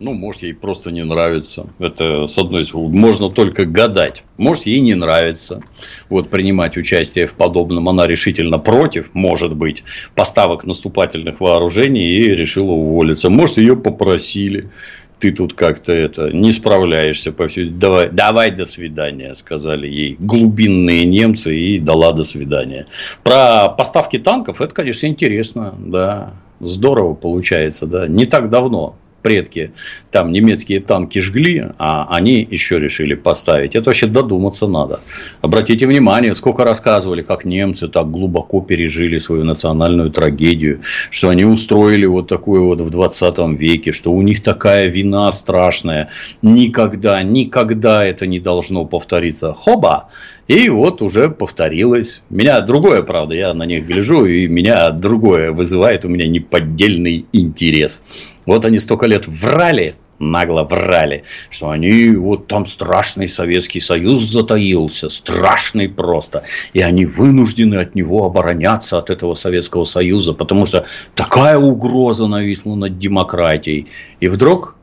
[0.00, 1.66] Ну, может, ей просто не нравится.
[1.80, 4.22] Это, с одной стороны, можно только гадать.
[4.36, 5.60] Может, ей не нравится
[6.08, 7.88] вот, принимать участие в подобном.
[7.88, 9.82] Она решительно против, может быть,
[10.14, 13.28] поставок наступательных вооружений и решила уволиться.
[13.28, 14.70] Может, ее попросили
[15.18, 17.70] ты тут как-то это не справляешься по всей...
[17.70, 22.86] Давай, давай до свидания, сказали ей глубинные немцы и дала до свидания.
[23.24, 29.72] Про поставки танков это, конечно, интересно, да, здорово получается, да, не так давно предки
[30.10, 33.74] там немецкие танки жгли, а они еще решили поставить.
[33.74, 35.00] Это вообще додуматься надо.
[35.42, 42.06] Обратите внимание, сколько рассказывали, как немцы так глубоко пережили свою национальную трагедию, что они устроили
[42.06, 46.08] вот такую вот в 20 веке, что у них такая вина страшная.
[46.42, 49.52] Никогда, никогда это не должно повториться.
[49.52, 50.08] Хоба!
[50.48, 52.22] И вот уже повторилось.
[52.30, 58.02] Меня другое, правда, я на них гляжу, и меня другое вызывает у меня неподдельный интерес.
[58.46, 65.10] Вот они столько лет врали, нагло врали, что они вот там страшный Советский Союз затаился,
[65.10, 71.58] страшный просто, и они вынуждены от него обороняться, от этого Советского Союза, потому что такая
[71.58, 73.88] угроза нависла над демократией.
[74.20, 74.76] И вдруг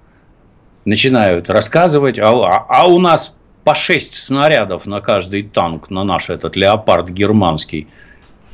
[0.86, 3.34] начинают рассказывать, а, а, а у нас
[3.66, 7.88] по 6 снарядов на каждый танк, на наш этот леопард германский.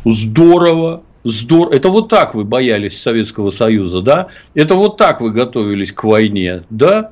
[0.05, 1.73] Здорово, здорово.
[1.73, 4.27] Это вот так вы боялись Советского Союза, да?
[4.55, 7.11] Это вот так вы готовились к войне, да?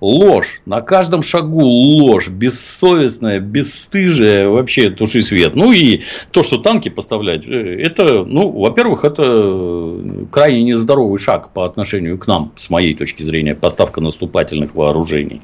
[0.00, 0.62] Ложь.
[0.64, 2.28] На каждом шагу ложь.
[2.28, 4.48] Бессовестная, бесстыжая.
[4.48, 5.56] Вообще туши свет.
[5.56, 11.64] Ну и то, что танки поставлять, э, это, ну, во-первых, это крайне нездоровый шаг по
[11.64, 15.42] отношению к нам, с моей точки зрения, поставка наступательных вооружений.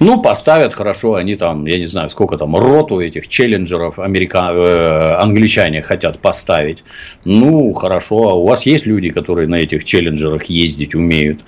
[0.00, 4.50] Ну, поставят хорошо, они там, я не знаю, сколько там, роту этих челленджеров америка...
[4.52, 6.84] э, англичане хотят поставить.
[7.24, 11.40] Ну, хорошо, а у вас есть люди, которые на этих челленджерах ездить умеют?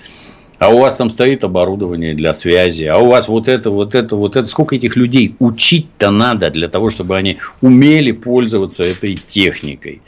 [0.59, 4.15] А у вас там стоит оборудование для связи, а у вас вот это, вот это,
[4.15, 4.47] вот это.
[4.47, 10.01] Сколько этих людей учить-то надо для того, чтобы они умели пользоваться этой техникой.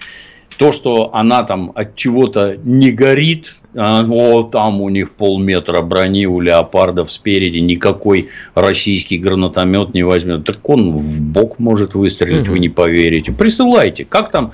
[0.57, 6.25] То, что она там от чего-то не горит, а, о, там у них полметра брони
[6.25, 10.43] у леопардов спереди, никакой российский гранатомет не возьмет.
[10.43, 12.53] Так он в бок может выстрелить, угу.
[12.53, 13.31] вы не поверите.
[13.31, 14.03] Присылайте.
[14.03, 14.51] Как там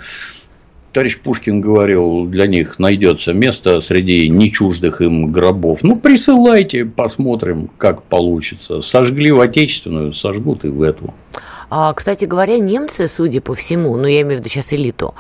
[0.96, 5.80] товарищ Пушкин говорил, для них найдется место среди нечуждых им гробов.
[5.84, 8.82] Ну, присылайте, посмотрим, как получится.
[8.82, 11.14] Сожгли в отечественную, сожгут и в эту.
[11.70, 15.14] А, кстати говоря, немцы, судя по всему, ну, я имею в виду сейчас элиту,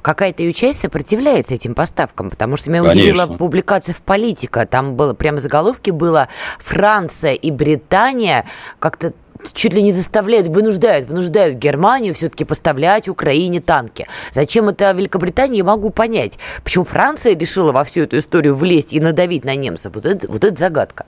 [0.00, 3.24] какая-то ее часть сопротивляется этим поставкам, потому что меня Конечно.
[3.24, 4.64] удивила публикация в «Политика».
[4.64, 6.28] Там было прямо заголовки было
[6.60, 8.46] «Франция и Британия
[8.78, 9.12] как-то
[9.52, 14.06] чуть ли не заставляют, вынуждают, вынуждают Германию все-таки поставлять Украине танки.
[14.32, 16.38] Зачем это Великобритании, я могу понять.
[16.64, 19.92] Почему Франция решила во всю эту историю влезть и надавить на немцев?
[19.94, 21.06] Вот это, вот это загадка.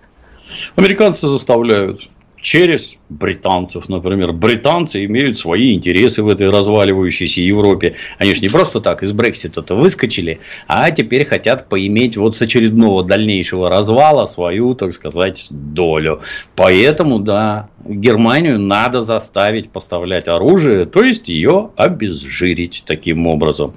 [0.77, 2.09] Американцы заставляют
[2.43, 4.33] через британцев, например.
[4.33, 7.95] Британцы имеют свои интересы в этой разваливающейся Европе.
[8.19, 13.05] Они же не просто так из Брексита-то выскочили, а теперь хотят поиметь вот с очередного
[13.05, 16.21] дальнейшего развала свою, так сказать, долю.
[16.57, 23.75] Поэтому, да, Германию надо заставить поставлять оружие, то есть ее обезжирить таким образом.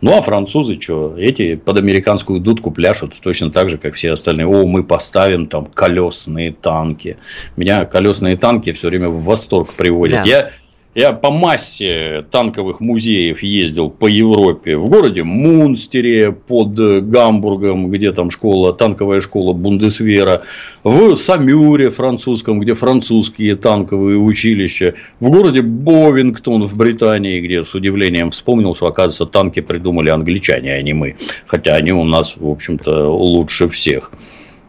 [0.00, 1.14] Ну, а французы что?
[1.16, 4.46] Эти под американскую дудку пляшут точно так же, как все остальные.
[4.46, 7.16] О, мы поставим там колесные танки.
[7.56, 10.24] Меня колесные танки все время в восторг приводят.
[10.24, 10.28] Да.
[10.28, 10.50] Я
[10.98, 14.76] я по массе танковых музеев ездил по Европе.
[14.76, 20.42] В городе Мунстере под Гамбургом, где там школа, танковая школа Бундесвера.
[20.82, 24.94] В Самюре французском, где французские танковые училища.
[25.20, 30.82] В городе Бовингтон в Британии, где с удивлением вспомнил, что, оказывается, танки придумали англичане, а
[30.82, 31.14] не мы.
[31.46, 34.10] Хотя они у нас, в общем-то, лучше всех.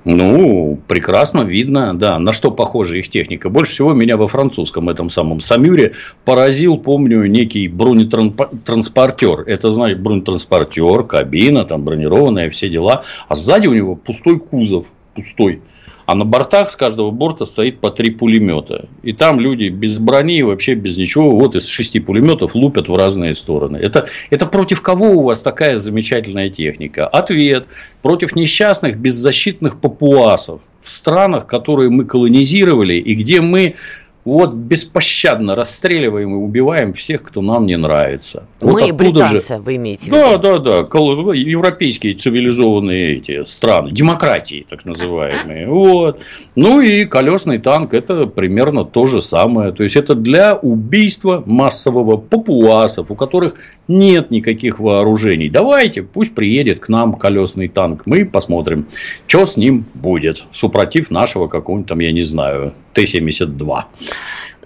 [0.05, 3.49] Ну, прекрасно видно, да, на что похожа их техника.
[3.49, 9.41] Больше всего меня во французском этом самом Самюре поразил, помню, некий бронетранспортер.
[9.41, 13.03] Это, значит, бронетранспортер, кабина, там бронированная, все дела.
[13.27, 14.85] А сзади у него пустой кузов,
[15.15, 15.61] пустой.
[16.09, 18.89] А на бортах с каждого борта стоит по три пулемета.
[19.03, 23.35] И там люди без брони, вообще без ничего, вот из шести пулеметов лупят в разные
[23.35, 23.77] стороны.
[23.77, 27.05] Это, это против кого у вас такая замечательная техника?
[27.05, 27.67] Ответ.
[28.01, 33.75] Против несчастных, беззащитных папуасов в странах, которые мы колонизировали и где мы
[34.29, 38.47] вот беспощадно расстреливаем и убиваем всех, кто нам не нравится.
[38.61, 39.61] Мы вот и британцы, же...
[39.61, 40.17] вы имеете в виду?
[40.17, 41.33] Да, да, да.
[41.33, 45.67] Европейские цивилизованные эти страны, демократии, так называемые.
[45.67, 46.21] Вот.
[46.55, 49.71] Ну и колесный танк это примерно то же самое.
[49.71, 53.55] То есть это для убийства массового папуасов, у которых
[53.89, 55.49] нет никаких вооружений.
[55.49, 58.03] Давайте, пусть приедет к нам колесный танк.
[58.05, 58.85] Мы посмотрим,
[59.27, 60.45] что с ним будет.
[60.53, 63.83] Супротив нашего какого-нибудь там, я не знаю, Т-72.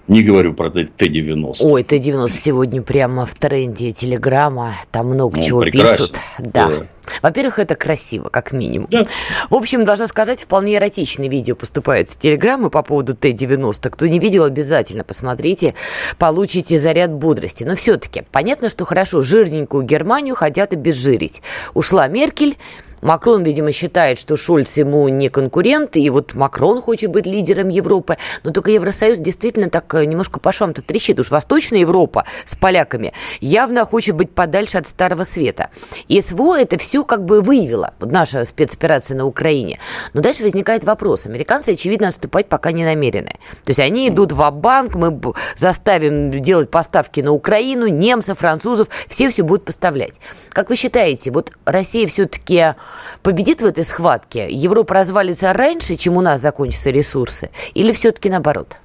[0.06, 1.56] Не говорю про Т-90.
[1.60, 4.74] Ой, Т-90 сегодня прямо в тренде Телеграма.
[4.90, 5.96] Там много ну, чего прекрасен.
[5.96, 6.18] пишут.
[6.38, 6.68] Да.
[6.68, 6.74] да.
[7.22, 8.88] Во-первых, это красиво, как минимум.
[8.90, 9.04] Да.
[9.48, 13.88] В общем, должна сказать, вполне эротичные видео поступают в Телеграмы по поводу Т-90.
[13.88, 15.74] Кто не видел, обязательно посмотрите,
[16.18, 17.64] получите заряд бодрости.
[17.64, 21.40] Но все-таки понятно, что хорошо жирненькую Германию хотят обезжирить.
[21.72, 22.56] Ушла Меркель,
[23.04, 28.16] Макрон, видимо, считает, что Шольц ему не конкурент, и вот Макрон хочет быть лидером Европы.
[28.44, 31.20] Но только Евросоюз действительно так э, немножко по швам-то трещит.
[31.20, 33.12] Уж Восточная Европа с поляками
[33.42, 35.68] явно хочет быть подальше от Старого Света.
[36.08, 39.78] И СВО это все как бы выявило, вот наша спецоперация на Украине.
[40.14, 41.26] Но дальше возникает вопрос.
[41.26, 43.32] Американцы, очевидно, отступать пока не намерены.
[43.64, 49.28] То есть они идут в банк мы заставим делать поставки на Украину, немцев, французов, все
[49.28, 50.14] все будут поставлять.
[50.48, 52.74] Как вы считаете, вот Россия все-таки
[53.22, 54.48] победит в этой схватке?
[54.50, 57.50] Европа развалится раньше, чем у нас закончатся ресурсы?
[57.74, 58.76] Или все-таки наоборот?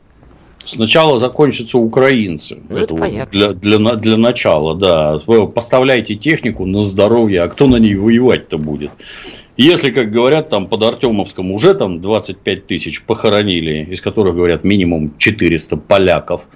[0.64, 2.60] Сначала закончатся украинцы.
[2.70, 3.32] Ну, это, понятно.
[3.32, 5.20] Для, для, для начала, да.
[5.26, 8.92] Вы поставляете технику на здоровье, а кто на ней воевать-то будет?
[9.58, 15.12] Если, как говорят, там под Артемовском уже там 25 тысяч похоронили, из которых, говорят, минимум
[15.18, 16.48] 400 поляков,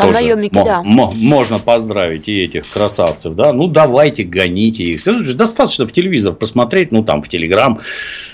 [0.00, 0.82] там тоже наемники, да.
[0.82, 3.52] Можно поздравить и этих красавцев, да.
[3.52, 5.04] Ну, давайте, гоните их.
[5.36, 7.80] Достаточно в телевизор посмотреть, ну, там, в Телеграм,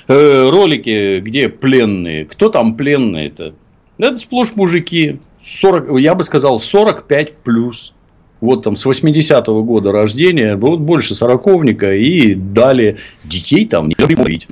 [0.09, 2.25] э, ролики, где пленные.
[2.25, 3.55] Кто там пленные-то?
[3.99, 5.21] Это сплошь мужики.
[5.43, 7.95] 40, я бы сказал, 45 плюс.
[8.41, 14.49] Вот там с 80-го года рождения, вот больше сороковника, и дали детей там не любить.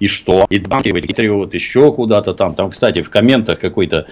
[0.00, 0.46] И что?
[0.50, 2.54] И банки вот еще куда-то там.
[2.54, 4.06] Там, кстати, в комментах какой-то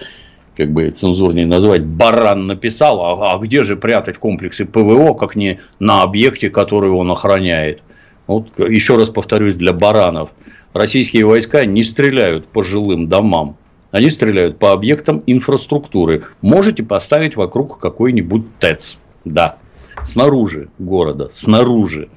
[0.61, 5.59] как бы цензурнее назвать, баран написал, а, а где же прятать комплексы ПВО, как не
[5.79, 7.81] на объекте, который он охраняет.
[8.27, 10.29] Вот еще раз повторюсь, для баранов.
[10.73, 13.57] Российские войска не стреляют по жилым домам.
[13.89, 16.25] Они стреляют по объектам инфраструктуры.
[16.41, 18.97] Можете поставить вокруг какой-нибудь ТЭЦ.
[19.25, 19.57] Да.
[20.03, 21.29] Снаружи города.
[21.33, 22.09] Снаружи.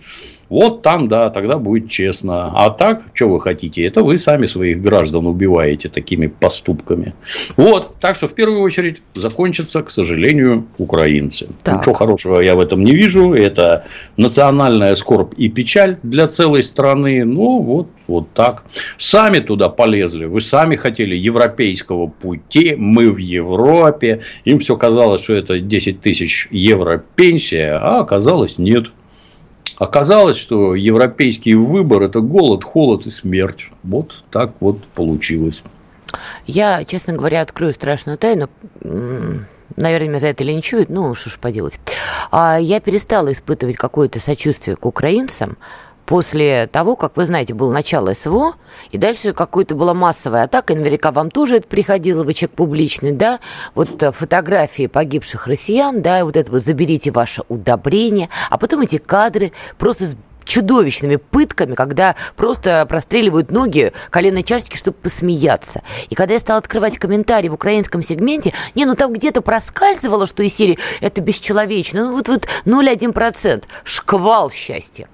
[0.54, 2.52] Вот там, да, тогда будет честно.
[2.54, 3.84] А так, что вы хотите?
[3.84, 7.12] Это вы сами своих граждан убиваете такими поступками.
[7.56, 7.96] Вот.
[7.98, 11.48] Так что, в первую очередь, закончатся, к сожалению, украинцы.
[11.64, 11.80] Так.
[11.80, 13.34] Ничего хорошего я в этом не вижу.
[13.34, 13.86] Это
[14.16, 17.24] национальная скорбь и печаль для целой страны.
[17.24, 18.62] Ну, вот, вот так.
[18.96, 20.26] Сами туда полезли.
[20.26, 22.76] Вы сами хотели европейского пути.
[22.78, 24.20] Мы в Европе.
[24.44, 28.92] Им все казалось, что это 10 тысяч евро пенсия, а оказалось нет.
[29.76, 33.70] Оказалось, что европейский выбор– это голод, холод и смерть.
[33.82, 35.62] Вот так вот получилось.
[36.46, 38.48] Я, честно говоря, открою страшную тайну.
[39.76, 41.80] Наверное, меня за это линчуют, ну, что ж поделать.
[42.30, 45.56] А я перестала испытывать какое-то сочувствие к украинцам,
[46.06, 48.54] после того, как, вы знаете, было начало СВО,
[48.90, 53.40] и дальше какой-то была массовая атака, наверняка вам тоже это приходило, вы человек публичный, да,
[53.74, 58.98] вот э, фотографии погибших россиян, да, вот это вот «заберите ваше удобрение», а потом эти
[58.98, 65.82] кадры просто с чудовищными пытками, когда просто простреливают ноги коленной чашечки, чтобы посмеяться.
[66.10, 70.42] И когда я стала открывать комментарии в украинском сегменте, не, ну там где-то проскальзывало, что
[70.42, 75.08] из серии это бесчеловечно, ну вот, вот 0,1%, шквал счастья.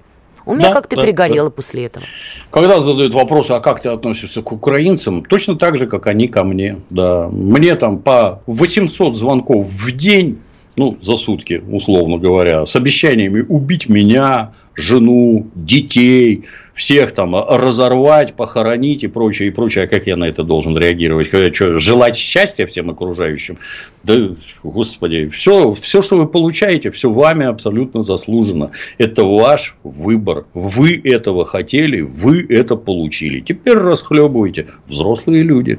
[0.45, 1.55] У меня да, как-то да, перегорело да.
[1.55, 2.05] после этого.
[2.49, 6.43] Когда задают вопросы, а как ты относишься к украинцам, точно так же, как они ко
[6.43, 6.77] мне.
[6.89, 7.29] Да.
[7.31, 10.39] Мне там по 800 звонков в день,
[10.75, 16.45] ну, за сутки, условно говоря, с обещаниями убить меня, жену, детей,
[16.81, 19.83] всех там разорвать, похоронить и прочее, и прочее.
[19.83, 21.29] А как я на это должен реагировать?
[21.29, 23.59] Когда что, желать счастья всем окружающим?
[24.01, 24.15] Да,
[24.63, 28.71] господи, все, все, что вы получаете, все вами абсолютно заслужено.
[28.97, 30.45] Это ваш выбор.
[30.55, 33.41] Вы этого хотели, вы это получили.
[33.41, 35.77] Теперь расхлебывайте, взрослые люди.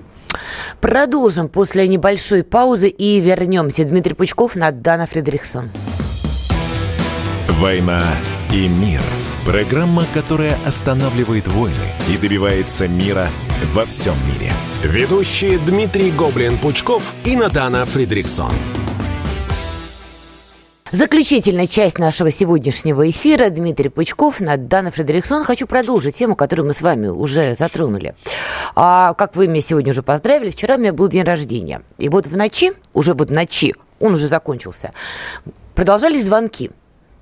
[0.81, 3.85] Продолжим после небольшой паузы и вернемся.
[3.85, 5.69] Дмитрий Пучков, Дана Фредериксон.
[7.49, 8.03] «Война
[8.53, 9.01] и мир».
[9.45, 11.75] Программа, которая останавливает войны
[12.09, 13.29] и добивается мира
[13.75, 14.53] во всем мире.
[14.85, 18.53] Ведущие Дмитрий Гоблин-Пучков и Надана Фридриксон.
[20.93, 23.51] Заключительная часть нашего сегодняшнего эфира.
[23.51, 25.43] Дмитрий Пучков, Дана Фредериксон.
[25.43, 28.15] Хочу продолжить тему, которую мы с вами уже затронули.
[28.77, 31.83] А, как вы меня сегодня уже поздравили, вчера у меня был день рождения.
[31.99, 34.93] И вот в ночи, уже вот в ночи, он уже закончился,
[35.75, 36.71] продолжались звонки.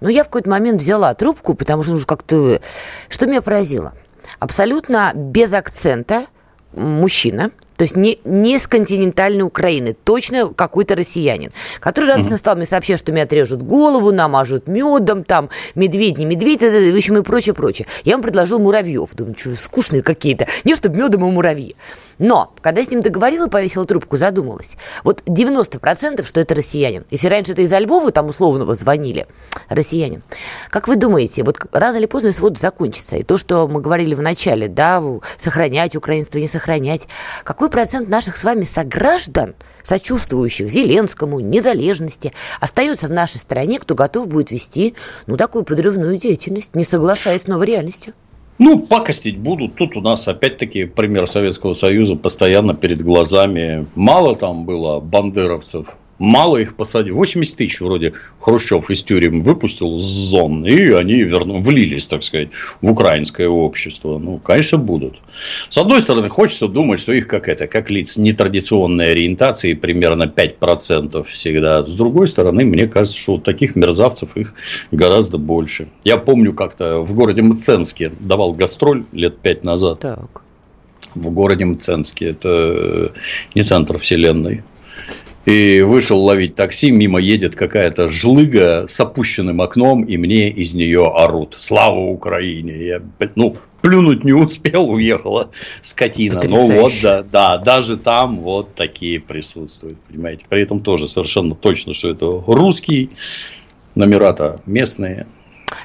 [0.00, 2.60] Но я в какой-то момент взяла трубку, потому что уже как-то...
[3.08, 3.94] Что меня поразило?
[4.38, 6.26] Абсолютно без акцента
[6.72, 11.50] мужчина– то есть не, не с континентальной Украины, точно какой-то россиянин,
[11.80, 16.60] который радостно стал мне сообщать, что мне отрежут голову, намажут медом, там, медведь, не медведь,
[16.60, 17.86] в общем, и прочее, прочее.
[18.04, 19.08] Я ему предложил муравьев.
[19.14, 20.46] Думаю, что скучные какие-то.
[20.64, 21.74] Не, чтобы медом, а муравьи.
[22.18, 24.76] Но, когда я с ним договорила, повесила трубку, задумалась.
[25.02, 27.06] Вот 90% что это россиянин.
[27.10, 29.26] Если раньше это из Львова, там условного звонили,
[29.70, 30.22] россиянин.
[30.68, 33.16] Как вы думаете, вот рано или поздно свод закончится?
[33.16, 35.02] И то, что мы говорили в начале, да,
[35.38, 37.08] сохранять украинство, не сохранять.
[37.42, 44.28] Какой процент наших с вами сограждан, сочувствующих Зеленскому, незалежности, остается в нашей стране, кто готов
[44.28, 44.94] будет вести,
[45.26, 48.12] ну, такую подрывную деятельность, не соглашаясь с новой реальностью?
[48.58, 49.76] Ну, пакостить будут.
[49.76, 53.86] Тут у нас опять-таки пример Советского Союза постоянно перед глазами.
[53.94, 55.86] Мало там было бандеровцев,
[56.20, 57.16] мало их посадил.
[57.16, 62.50] 80 тысяч вроде Хрущев из тюрем выпустил с зон, и они верну, влились, так сказать,
[62.80, 64.18] в украинское общество.
[64.18, 65.18] Ну, конечно, будут.
[65.70, 71.24] С одной стороны, хочется думать, что их как это, как лиц нетрадиционной ориентации, примерно 5%
[71.24, 71.84] всегда.
[71.84, 74.54] С другой стороны, мне кажется, что вот таких мерзавцев их
[74.92, 75.88] гораздо больше.
[76.04, 80.00] Я помню, как-то в городе Мценске давал гастроль лет 5 назад.
[80.00, 80.42] Так.
[81.14, 82.26] В городе Мценске.
[82.26, 83.12] Это
[83.54, 84.62] не центр вселенной.
[85.46, 91.06] И вышел ловить такси, мимо едет какая-то жлыга с опущенным окном, и мне из нее
[91.06, 91.56] орут.
[91.58, 92.76] Слава Украине!
[92.86, 93.02] Я,
[93.36, 96.40] ну, плюнуть не успел, уехала скотина.
[96.44, 100.44] Ну вот, да, да, даже там вот такие присутствуют, понимаете.
[100.48, 103.10] При этом тоже совершенно точно, что это русский,
[103.94, 105.26] номера-то местные.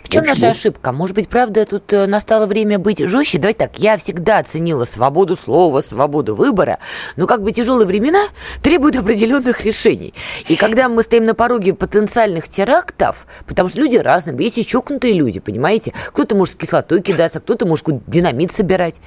[0.06, 0.92] В чем наша ошибка?
[0.92, 3.40] Может быть, правда, тут э, настало время быть жестче?
[3.40, 6.78] Давайте так, я всегда ценила свободу слова, свободу выбора,
[7.16, 8.22] но как бы тяжелые времена
[8.62, 10.14] требуют определенных решений.
[10.48, 15.16] И когда мы стоим на пороге потенциальных терактов, потому что люди разные, есть и чокнутые
[15.16, 15.92] люди, понимаете?
[16.10, 19.02] Кто-то может кислотой кидаться, кто-то может динамит собирать.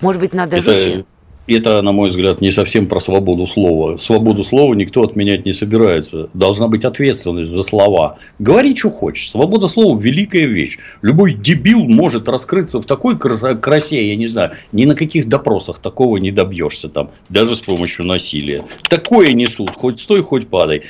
[0.00, 0.64] Может быть, надо Это...
[0.72, 1.04] жестче?
[1.50, 3.96] Это, на мой взгляд, не совсем про свободу слова.
[3.96, 6.28] Свободу слова никто отменять не собирается.
[6.34, 8.18] Должна быть ответственность за слова.
[8.38, 9.30] Говори, что хочешь.
[9.30, 10.78] Свобода слова– великая вещь.
[11.02, 16.16] Любой дебил может раскрыться в такой красе, я не знаю, ни на каких допросах такого
[16.18, 18.64] не добьешься там, даже с помощью насилия.
[18.88, 20.82] Такое несут, хоть стой, хоть падай.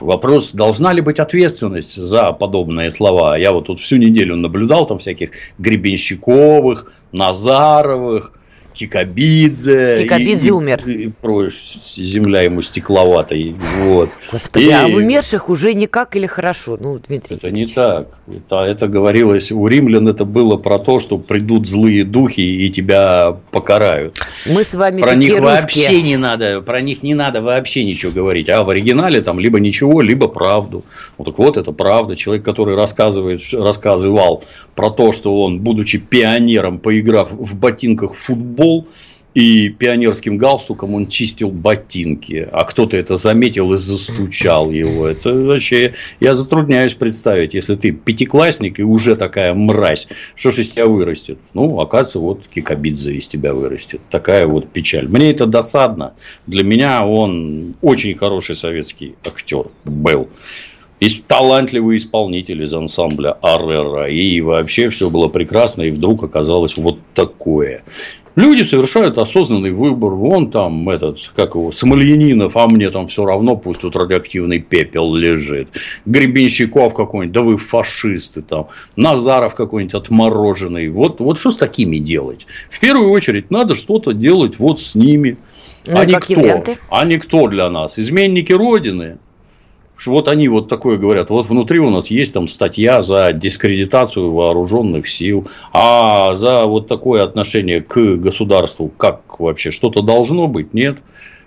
[0.00, 3.36] Вопрос, должна ли быть ответственность за подобные слова.
[3.38, 8.32] Я вот тут всю неделю наблюдал там всяких Гребенщиковых, Назаровых,
[8.76, 10.02] Кикабидзе.
[10.02, 10.82] Кикабидзе и, умер.
[10.86, 11.54] И, и прочь,
[11.96, 13.54] земля ему стекловатой.
[13.78, 14.10] Вот.
[14.30, 14.70] Господи, и...
[14.70, 16.76] а умерших уже никак или хорошо?
[16.78, 17.36] Ну, Дмитрий.
[17.36, 18.18] Это не так.
[18.28, 23.36] Это, это говорилось, у римлян это было про то, что придут злые духи и тебя
[23.50, 24.18] покарают.
[24.46, 25.50] Мы с вами Про них русские.
[25.50, 28.48] вообще не надо, про них не надо вообще ничего говорить.
[28.48, 30.84] А в оригинале там либо ничего, либо правду.
[31.18, 32.14] Ну так вот, это правда.
[32.16, 38.65] Человек, который рассказывает, рассказывал про то, что он, будучи пионером, поиграв в ботинках в футбол,
[38.66, 38.88] пол,
[39.34, 45.06] и пионерским галстуком он чистил ботинки, а кто-то это заметил и застучал его.
[45.06, 50.70] Это вообще, я затрудняюсь представить, если ты пятиклассник и уже такая мразь, что же из
[50.72, 51.38] тебя вырастет?
[51.52, 54.00] Ну, оказывается, вот Кикабидзе из тебя вырастет.
[54.10, 55.06] Такая вот печаль.
[55.06, 56.14] Мне это досадно.
[56.46, 60.30] Для меня он очень хороший советский актер был
[61.00, 64.08] и талантливый исполнитель из ансамбля Аррера.
[64.08, 67.82] И вообще все было прекрасно, и вдруг оказалось вот такое.
[68.36, 70.12] Люди совершают осознанный выбор.
[70.12, 75.14] Вон там этот, как его, Смольянинов, а мне там все равно, пусть тут радиоактивный пепел
[75.14, 75.68] лежит.
[76.04, 78.68] Гребенщиков какой-нибудь, да вы фашисты там.
[78.94, 80.90] Назаров какой-нибудь отмороженный.
[80.90, 82.46] Вот, вот что с такими делать?
[82.68, 85.38] В первую очередь надо что-то делать вот с ними.
[85.86, 87.98] Ну, а никто, а никто для нас.
[87.98, 89.16] Изменники Родины
[89.96, 94.32] что вот они вот такое говорят, вот внутри у нас есть там статья за дискредитацию
[94.32, 100.98] вооруженных сил, а за вот такое отношение к государству, как вообще, что-то должно быть, нет.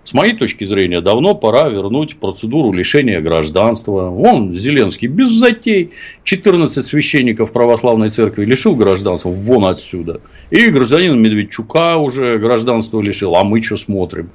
[0.06, 4.10] С моей точки зрения, давно пора вернуть процедуру лишения гражданства.
[4.10, 5.92] Вон Зеленский без затей
[6.24, 10.22] 14 священников православной церкви лишил гражданства, вон отсюда.
[10.50, 14.32] И гражданин Медведчука уже гражданство лишил, а мы что смотрим?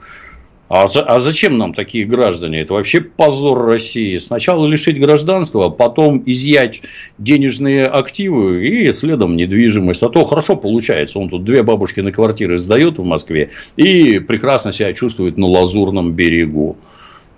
[0.69, 2.61] А, а зачем нам такие граждане?
[2.61, 4.17] Это вообще позор России.
[4.19, 6.81] Сначала лишить гражданства, потом изъять
[7.19, 10.03] денежные активы и следом недвижимость.
[10.03, 11.19] А то хорошо получается.
[11.19, 16.13] Он тут две бабушки на квартиры сдает в Москве и прекрасно себя чувствует на Лазурном
[16.13, 16.77] берегу.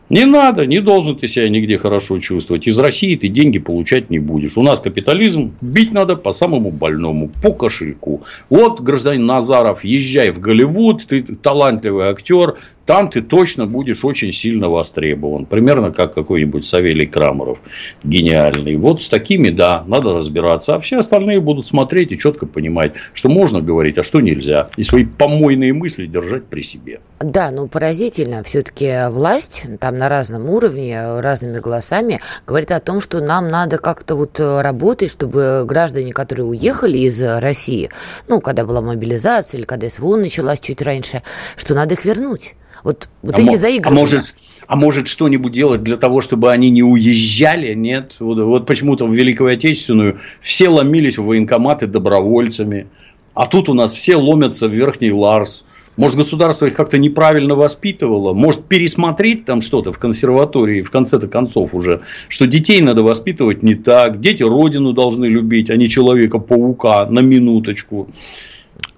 [0.09, 2.69] Не надо, не должен ты себя нигде хорошо чувствовать.
[2.69, 4.57] Из России ты деньги получать не будешь.
[4.57, 8.23] У нас капитализм, бить надо по самому больному, по кошельку.
[8.49, 12.55] Вот, гражданин Назаров, езжай в Голливуд, ты талантливый актер,
[12.87, 15.45] там ты точно будешь очень сильно востребован.
[15.45, 17.59] Примерно как какой-нибудь Савелий Крамеров
[18.05, 18.77] гениальный.
[18.77, 20.77] Вот с такими, да, надо разбираться.
[20.77, 24.69] А все остальные будут смотреть и четко понимать, что можно говорить, а что нельзя.
[24.77, 27.01] И свои помойные мысли держать при себе.
[27.21, 28.45] Да, ну поразительно.
[28.45, 34.15] Все-таки власть там на разном уровне, разными голосами говорит о том, что нам надо как-то
[34.15, 37.91] вот работать, чтобы граждане, которые уехали из России,
[38.29, 41.23] ну, когда была мобилизация или когда СВО началась чуть раньше,
[41.57, 42.55] что надо их вернуть.
[42.87, 43.99] Вот, вот а эти мо- заигрывания.
[43.99, 44.35] А может,
[44.69, 47.75] а может что-нибудь делать для того, чтобы они не уезжали?
[47.75, 48.15] Нет.
[48.21, 52.87] Вот, вот почему-то в Великую Отечественную все ломились в военкоматы добровольцами.
[53.35, 55.65] А тут у нас все ломятся в Верхний Ларс.
[55.97, 58.35] Может, государство их как-то неправильно воспитывало?
[58.35, 62.03] Может, пересмотреть там что-то в консерватории в конце-то концов уже?
[62.29, 64.21] Что детей надо воспитывать не так.
[64.21, 68.11] Дети родину должны любить, а не Человека-паука на минуточку.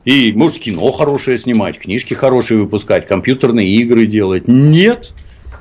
[0.08, 4.44] И может кино хорошее снимать, книжки хорошие выпускать, компьютерные игры делать.
[4.48, 5.12] Нет.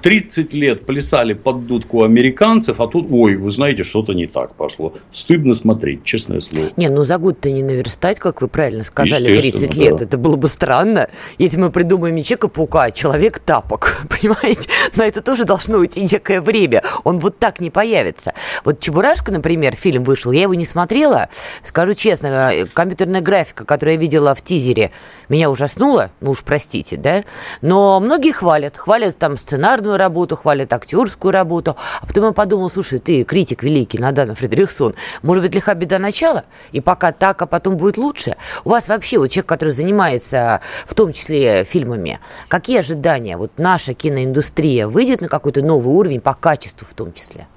[0.02, 4.93] 30 лет плясали под дудку американцев, а тут, ой, вы знаете, что-то не так пошло.
[5.12, 6.68] Стыдно смотреть, честное слово.
[6.78, 9.95] Не, ну за год-то не наверстать, как вы правильно сказали, 30 Естественно, лет.
[9.98, 10.04] да.
[10.06, 14.02] Это было бы странно, если мы придумаем не Человека-паука, а Человек-тапок.
[14.10, 14.70] Понимаете?
[14.95, 16.84] На это тоже должно уйти некое время.
[17.04, 18.34] Он вот так не появится.
[18.64, 21.30] Вот Чебурашка, например, фильм вышел, я его не смотрела.
[21.64, 24.91] Скажу честно, компьютерная графика, которую я видела в тизере,
[25.30, 26.12] меня ужаснула.
[26.22, 27.24] Ну уж простите, да?
[27.62, 28.78] Но многие хвалят.
[28.78, 31.76] Хвалят там сценарную работу, хвалят актерскую работу.
[32.02, 36.46] А потом я подумал, слушай, ты критик великий, Надана Фредериксон, может быть, лиха беда начала?
[36.72, 38.36] И пока так, а потом будет лучше?
[38.66, 43.38] У вас вообще, вот человек, который занимается в том числе фильмами, какие ожидания?
[43.38, 47.48] Вот наша киноиндустрия выйдет на какой-то новый уровень по качеству в том числе?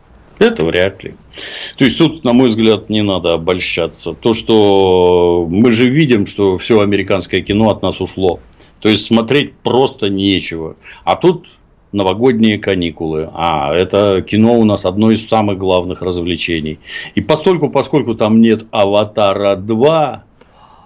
[0.41, 1.15] Это вряд ли.
[1.77, 4.15] То есть тут, на мой взгляд, не надо обольщаться.
[4.15, 8.41] То, что мы же видим, что все американское кино от нас ушло.
[8.81, 10.77] То есть смотреть просто нечего.
[11.05, 11.49] А тут
[11.93, 13.29] новогодние каникулы.
[13.33, 16.79] А, это кино у нас одно из самых главных развлечений.
[17.15, 20.25] И постольку, поскольку там нет Аватара 2,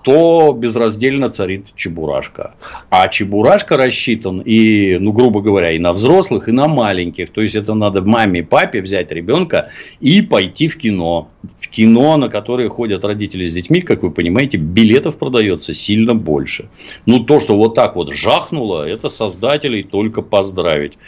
[0.05, 2.55] то безраздельно царит Чебурашка.
[2.91, 7.31] А Чебурашка рассчитан и, ну, грубо говоря, и на взрослых, и на маленьких.
[7.31, 11.31] То есть, это надо маме, папе взять ребенка и пойти в кино.
[11.59, 16.69] В кино, на которое ходят родители с детьми, как вы понимаете, билетов продается сильно больше.
[17.07, 20.99] Ну, то, что вот так вот жахнуло, это создателей только поздравить.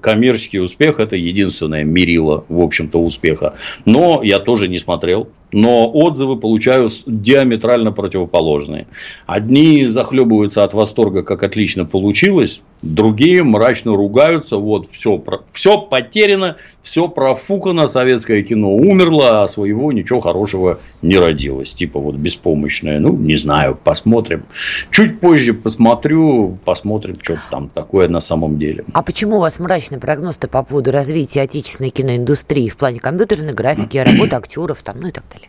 [0.00, 3.54] Коммерческий успех– это единственное мерило, в общем-то, успеха.
[3.84, 5.28] Но я тоже не смотрел.
[5.52, 8.86] Но отзывы получаю диаметрально противоположные.
[9.26, 14.56] Одни захлебываются от восторга, как отлично получилось, другие мрачно ругаются.
[14.56, 15.22] Вот все,
[15.52, 21.74] все потеряно, все профукано, советское кино умерло, а своего ничего хорошего не родилось.
[21.74, 22.98] Типа вот беспомощное.
[22.98, 24.44] Ну, не знаю, посмотрим.
[24.90, 28.84] Чуть позже посмотрю, посмотрим, что там такое на самом деле.
[28.92, 33.98] А почему у вас мрачный прогноз-то по поводу развития отечественной киноиндустрии в плане компьютерной графики,
[33.98, 35.48] работы актеров там, ну и так далее?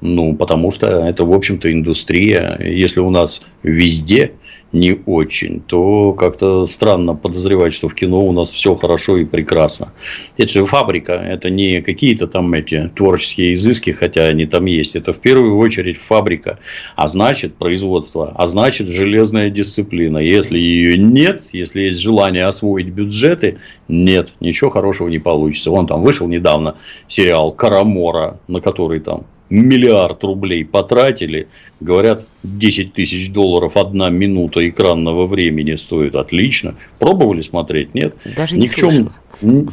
[0.00, 2.58] Ну, потому что это, в общем-то, индустрия.
[2.58, 4.32] Если у нас везде
[4.72, 9.92] не очень, то как-то странно подозревать, что в кино у нас все хорошо и прекрасно.
[10.36, 14.94] Это же фабрика, это не какие-то там эти творческие изыски, хотя они там есть.
[14.94, 16.58] Это в первую очередь фабрика,
[16.94, 20.18] а значит производство, а значит железная дисциплина.
[20.18, 23.58] Если ее нет, если есть желание освоить бюджеты,
[23.88, 25.70] нет, ничего хорошего не получится.
[25.70, 26.76] Вон там вышел недавно
[27.08, 31.48] сериал Карамора, на который там миллиард рублей потратили.
[31.80, 36.14] Говорят, 10 тысяч долларов одна минута экранного времени стоит.
[36.14, 36.74] Отлично.
[36.98, 37.94] Пробовали смотреть?
[37.94, 38.14] Нет?
[38.36, 39.10] Даже не Ни в чем...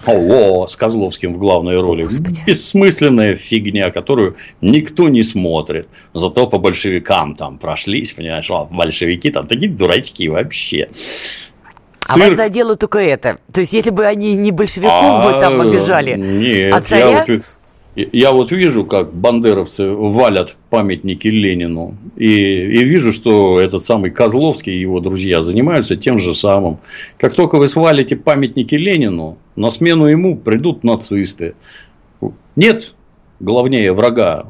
[0.05, 2.03] О, с Козловским в главной роли.
[2.03, 2.41] Господи.
[2.45, 5.87] Бессмысленная фигня, которую никто не смотрит.
[6.13, 10.89] Зато по большевикам там прошлись, понимаешь, а большевики там такие дурачки вообще.
[12.09, 12.37] А вас Цирк.
[12.37, 13.35] задело только это.
[13.51, 17.09] То есть, если бы они не большевиков бы там А, обижали, Нет, а я царя?
[17.19, 17.41] вот, ви-
[18.11, 21.97] я вот вижу, как бандеровцы валят памятники Ленину.
[22.15, 26.77] И, и вижу, что этот самый Козловский и его друзья занимаются тем же самым.
[27.17, 31.55] Как только вы свалите памятники Ленину, на смену ему придут нацисты.
[32.55, 32.93] Нет
[33.39, 34.47] главнее врага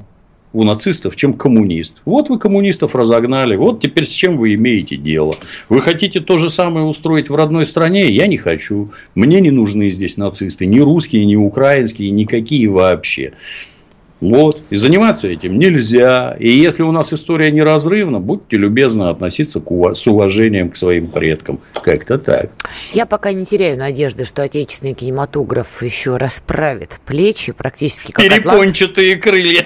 [0.53, 2.01] у нацистов, чем коммунист.
[2.05, 5.35] Вот вы коммунистов разогнали, вот теперь с чем вы имеете дело.
[5.69, 8.09] Вы хотите то же самое устроить в родной стране?
[8.11, 8.91] Я не хочу.
[9.15, 13.33] Мне не нужны здесь нацисты, ни русские, ни украинские, никакие вообще.
[14.19, 14.61] Вот.
[14.69, 16.35] И заниматься этим нельзя.
[16.39, 19.97] И если у нас история неразрывна, будьте любезны относиться к ув...
[19.97, 21.59] с уважением к своим предкам.
[21.73, 22.51] Как-то так.
[22.93, 29.23] Я пока не теряю надежды, что отечественный кинематограф еще расправит плечи практически как Перепончатые Атлант.
[29.23, 29.65] крылья.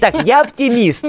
[0.00, 1.04] Так, я оптимист.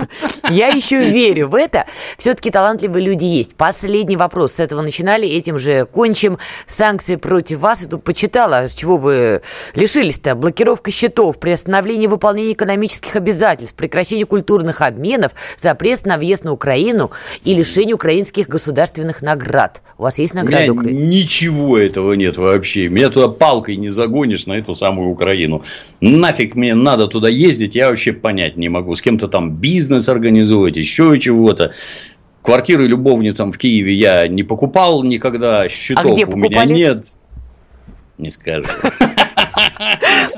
[0.50, 1.86] Я еще верю в это.
[2.18, 3.56] Все-таки талантливые люди есть.
[3.56, 4.54] Последний вопрос.
[4.54, 6.38] С этого начинали, этим же кончим.
[6.68, 7.82] Санкции против вас.
[7.82, 9.42] Я тут почитала, чего вы
[9.76, 10.36] лишились-то.
[10.36, 17.12] Блокировка счетов, приостановление выполнения экономических обязательств, прекращение культурных обменов, запрет на въезд на Украину
[17.44, 19.82] и лишение украинских государственных наград.
[19.98, 20.98] У вас есть награды Украины?
[20.98, 22.88] Ничего этого нет вообще.
[22.88, 25.64] Меня туда палкой не загонишь на эту самую Украину.
[26.02, 28.96] Нафиг мне надо туда ездить, я вообще понять не могу.
[28.96, 31.74] С кем-то там бизнес организовать, еще чего-то.
[32.42, 37.06] Квартиры любовницам в Киеве я не покупал никогда, счетов а где у меня нет.
[38.18, 38.66] Не скажу.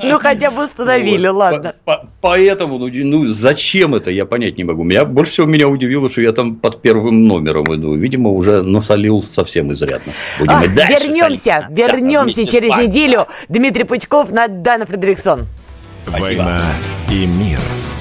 [0.02, 1.74] Ну, хотя бы установили, ладно.
[2.20, 4.84] Поэтому, ну, ну, зачем это, я понять не могу.
[4.84, 7.94] Меня больше всего меня удивило, что я там под первым номером иду.
[7.94, 10.12] Видимо, уже насолил совсем изрядно.
[10.38, 13.26] Вернемся, вернемся через неделю.
[13.48, 15.46] Дмитрий Пучков, Дана Фредериксон.
[16.06, 16.60] Война
[17.10, 17.58] и мир.